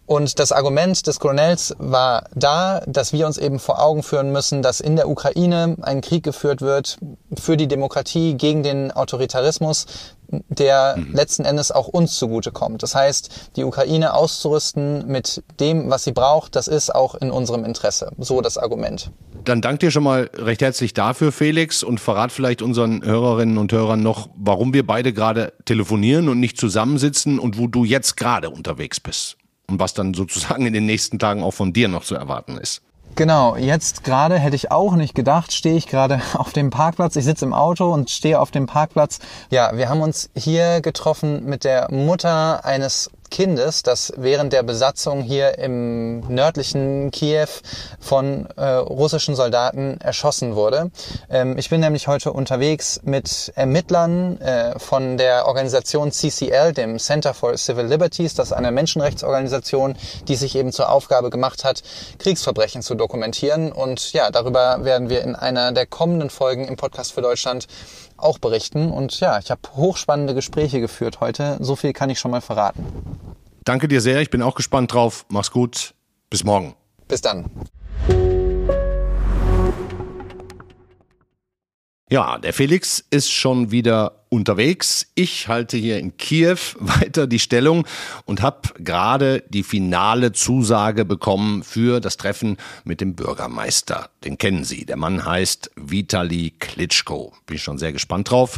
Und 0.08 0.40
das 0.40 0.54
Argument 0.54 1.06
des 1.06 1.20
Colonels 1.20 1.76
war 1.80 2.30
da, 2.34 2.82
dass 2.88 3.12
wir 3.12 3.28
uns 3.28 3.38
eben 3.38 3.60
vor 3.60 3.84
Augen 3.84 4.04
führen 4.04 4.32
müssen, 4.32 4.62
dass 4.62 4.80
in 4.80 4.96
der 4.96 5.10
Ukraine 5.10 5.76
ein 5.82 6.00
Krieg 6.00 6.24
geführt 6.24 6.62
wird 6.62 6.98
für 7.38 7.58
die 7.58 7.68
Demokratie 7.68 8.36
gegen 8.36 8.63
den 8.63 8.94
Autoritarismus, 8.94 9.86
der 10.30 10.96
mhm. 10.98 11.13
letzten 11.13 11.46
Endes 11.46 11.72
auch 11.72 11.88
uns 11.88 12.16
zugutekommt. 12.16 12.84
Das 12.84 12.96
heißt, 12.96 13.52
die 13.56 13.63
Ukraine 13.63 14.13
auszurüsten 14.13 15.08
mit 15.08 15.44
dem, 15.60 15.90
was 15.90 16.04
sie 16.04 16.12
braucht, 16.12 16.56
das 16.56 16.68
ist 16.68 16.94
auch 16.94 17.16
in 17.16 17.32
unserem 17.32 17.66
Interesse. 17.66 18.12
So 18.18 18.42
das 18.42 18.58
Argument. 18.58 19.12
Dann 19.44 19.62
danke 19.62 19.80
dir 19.80 19.92
schon 19.92 20.04
mal 20.04 20.30
recht 20.36 20.62
herzlich 20.62 20.94
dafür, 20.94 21.32
Felix, 21.32 21.84
und 21.84 22.00
verrat 22.00 22.32
vielleicht 22.32 22.62
unseren 22.62 23.04
Hörerinnen 23.04 23.58
und 23.58 23.72
Hörern 23.72 24.02
noch, 24.02 24.30
warum 24.36 24.74
wir 24.74 24.86
beide 24.86 25.13
gerade 25.13 25.54
telefonieren 25.66 26.28
und 26.28 26.40
nicht 26.40 26.60
zusammensitzen 26.60 27.40
und 27.40 27.58
wo 27.58 27.68
du 27.68 27.86
jetzt 27.86 28.18
gerade 28.18 28.50
unterwegs 28.50 29.00
bist 29.00 29.38
und 29.70 29.80
was 29.80 29.94
dann 29.94 30.13
sozusagen 30.13 30.66
in 30.66 30.74
den 30.74 30.86
nächsten 30.86 31.20
Tagen 31.20 31.44
auch 31.44 31.54
von 31.54 31.74
dir 31.74 31.88
noch 31.88 32.04
zu 32.04 32.16
erwarten 32.16 32.58
ist. 32.58 32.82
Genau, 33.17 33.56
jetzt 33.56 34.03
gerade 34.03 34.38
hätte 34.38 34.56
ich 34.56 34.69
auch 34.69 34.93
nicht 34.93 35.15
gedacht, 35.15 35.51
stehe 35.51 35.75
ich 35.75 35.88
gerade 35.88 36.21
auf 36.36 36.53
dem 36.53 36.69
Parkplatz. 36.69 37.15
Ich 37.15 37.25
sitze 37.25 37.45
im 37.45 37.53
Auto 37.53 37.91
und 37.91 38.12
stehe 38.12 38.39
auf 38.39 38.51
dem 38.51 38.67
Parkplatz. 38.67 39.17
Ja, 39.49 39.75
wir 39.75 39.89
haben 39.89 40.01
uns 40.01 40.30
hier 40.36 40.82
getroffen 40.82 41.43
mit 41.43 41.63
der 41.63 41.91
Mutter 41.91 42.63
eines 42.63 43.10
Kindes, 43.30 43.84
das 43.84 44.13
während 44.18 44.54
der 44.54 44.63
Besatzung 44.63 45.22
hier 45.22 45.58
im 45.58 46.22
nördlichen 46.22 47.12
Kiew 47.12 47.48
von 48.00 48.48
äh, 48.58 48.66
russischen 48.66 49.36
Soldaten 49.36 50.00
erschossen 50.02 50.56
wurde. 50.56 50.92
Ähm, 51.30 51.58
ich 51.58 51.70
bin 51.70 51.82
nämlich 51.82 52.08
heute 52.08 52.34
unterwegs 52.34 53.02
mit 53.04 53.52
Ermittlern 53.56 54.40
äh, 54.42 54.80
von 54.80 55.18
der 55.18 55.48
Organisation 55.48 56.12
CCL, 56.12 56.74
dem 56.74 57.00
Center 57.00 57.34
for 57.34 57.58
Civil 57.58 57.86
Liberties. 57.86 58.34
Das 58.36 58.48
ist 58.48 58.54
eine 58.54 58.72
Menschenrechtsorganisation, 58.72 59.96
die 60.28 60.36
sich 60.36 60.56
eben 60.56 60.72
zur 60.72 60.90
Aufgabe 60.90 61.30
gemacht 61.30 61.63
hat, 61.63 61.84
Kriegsverbrechen 62.20 62.82
zu 62.82 62.96
dokumentieren. 62.96 63.72
Und 63.72 64.13
ja, 64.13 64.32
darüber 64.32 64.84
werden 64.84 65.10
wir 65.10 65.22
in 65.22 65.36
einer 65.36 65.72
der 65.72 65.86
kommenden 65.86 66.30
Folgen 66.30 66.68
im 66.68 66.76
Podcast 66.76 67.13
für 67.13 67.22
Deutschland 67.22 67.68
auch 68.17 68.39
berichten. 68.39 68.91
Und 68.91 69.19
ja, 69.19 69.39
ich 69.39 69.51
habe 69.51 69.62
hochspannende 69.75 70.34
Gespräche 70.34 70.80
geführt 70.80 71.19
heute. 71.19 71.58
So 71.60 71.75
viel 71.75 71.93
kann 71.93 72.10
ich 72.10 72.19
schon 72.19 72.32
mal 72.32 72.41
verraten. 72.41 72.86
Danke 73.63 73.88
dir 73.88 74.01
sehr. 74.01 74.21
Ich 74.21 74.30
bin 74.30 74.41
auch 74.41 74.56
gespannt 74.56 74.93
drauf. 74.93 75.25
Mach's 75.30 75.51
gut. 75.51 75.93
Bis 76.30 76.43
morgen. 76.43 76.75
Bis 77.08 77.21
dann. 77.21 77.45
Ja, 82.10 82.38
der 82.38 82.54
Felix 82.54 83.04
ist 83.10 83.30
schon 83.30 83.72
wieder 83.72 84.24
unterwegs. 84.30 85.12
Ich 85.15 85.50
halte 85.50 85.76
hier 85.76 86.00
in 86.00 86.15
Kiew 86.15 86.58
weiter 86.80 87.28
die 87.28 87.39
Stellung 87.39 87.86
und 88.24 88.41
habe 88.41 88.70
gerade 88.80 89.43
die 89.50 89.63
finale 89.63 90.32
Zusage 90.32 91.04
bekommen 91.04 91.63
für 91.63 92.00
das 92.00 92.15
Treffen 92.15 92.56
mit 92.86 93.02
dem 93.02 93.15
Bürgermeister. 93.15 94.10
Den 94.24 94.38
kennen 94.38 94.63
Sie. 94.63 94.86
Der 94.86 94.96
Mann 94.96 95.26
heißt 95.26 95.72
Vitali 95.76 96.54
Klitschko. 96.58 97.34
Bin 97.46 97.58
schon 97.58 97.78
sehr 97.78 97.91
gespannt 97.91 98.32
drauf. 98.32 98.58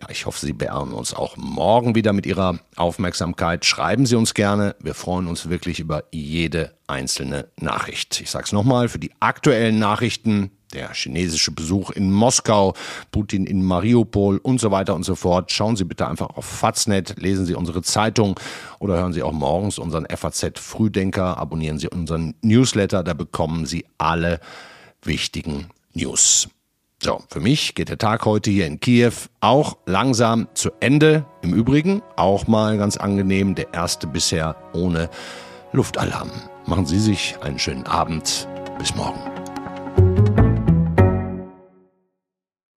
Ja, 0.00 0.08
ich 0.10 0.26
hoffe, 0.26 0.44
Sie 0.44 0.52
beehren 0.52 0.92
uns 0.92 1.14
auch 1.14 1.36
morgen 1.36 1.94
wieder 1.94 2.12
mit 2.12 2.26
Ihrer 2.26 2.58
Aufmerksamkeit. 2.74 3.64
Schreiben 3.64 4.06
Sie 4.06 4.16
uns 4.16 4.34
gerne. 4.34 4.74
Wir 4.80 4.94
freuen 4.94 5.28
uns 5.28 5.48
wirklich 5.48 5.78
über 5.78 6.02
jede 6.10 6.74
einzelne 6.88 7.48
Nachricht. 7.60 8.20
Ich 8.20 8.30
sage 8.30 8.46
es 8.46 8.52
nochmal, 8.52 8.88
für 8.88 8.98
die 8.98 9.12
aktuellen 9.20 9.78
Nachrichten 9.78 10.50
der 10.72 10.92
chinesische 10.94 11.52
Besuch 11.52 11.90
in 11.90 12.10
Moskau, 12.10 12.74
Putin 13.10 13.46
in 13.46 13.62
Mariupol 13.64 14.38
und 14.38 14.60
so 14.60 14.70
weiter 14.70 14.94
und 14.94 15.04
so 15.04 15.14
fort. 15.14 15.52
Schauen 15.52 15.76
Sie 15.76 15.84
bitte 15.84 16.08
einfach 16.08 16.30
auf 16.36 16.44
Faznet, 16.44 17.14
lesen 17.20 17.46
Sie 17.46 17.54
unsere 17.54 17.82
Zeitung 17.82 18.38
oder 18.78 18.96
hören 18.96 19.12
Sie 19.12 19.22
auch 19.22 19.32
morgens 19.32 19.78
unseren 19.78 20.06
FAZ 20.06 20.58
Frühdenker, 20.58 21.38
abonnieren 21.38 21.78
Sie 21.78 21.88
unseren 21.88 22.34
Newsletter, 22.42 23.02
da 23.02 23.14
bekommen 23.14 23.66
Sie 23.66 23.84
alle 23.98 24.40
wichtigen 25.02 25.68
News. 25.94 26.48
So, 27.02 27.20
für 27.28 27.40
mich 27.40 27.74
geht 27.74 27.88
der 27.88 27.98
Tag 27.98 28.24
heute 28.26 28.50
hier 28.52 28.64
in 28.66 28.78
Kiew 28.78 29.12
auch 29.40 29.76
langsam 29.86 30.46
zu 30.54 30.70
Ende. 30.78 31.26
Im 31.42 31.52
Übrigen 31.52 32.00
auch 32.14 32.46
mal 32.46 32.78
ganz 32.78 32.96
angenehm, 32.96 33.56
der 33.56 33.74
erste 33.74 34.06
bisher 34.06 34.54
ohne 34.72 35.10
Luftalarm. 35.72 36.30
Machen 36.66 36.86
Sie 36.86 37.00
sich 37.00 37.34
einen 37.40 37.58
schönen 37.58 37.86
Abend. 37.86 38.46
Bis 38.78 38.94
morgen. 38.94 39.31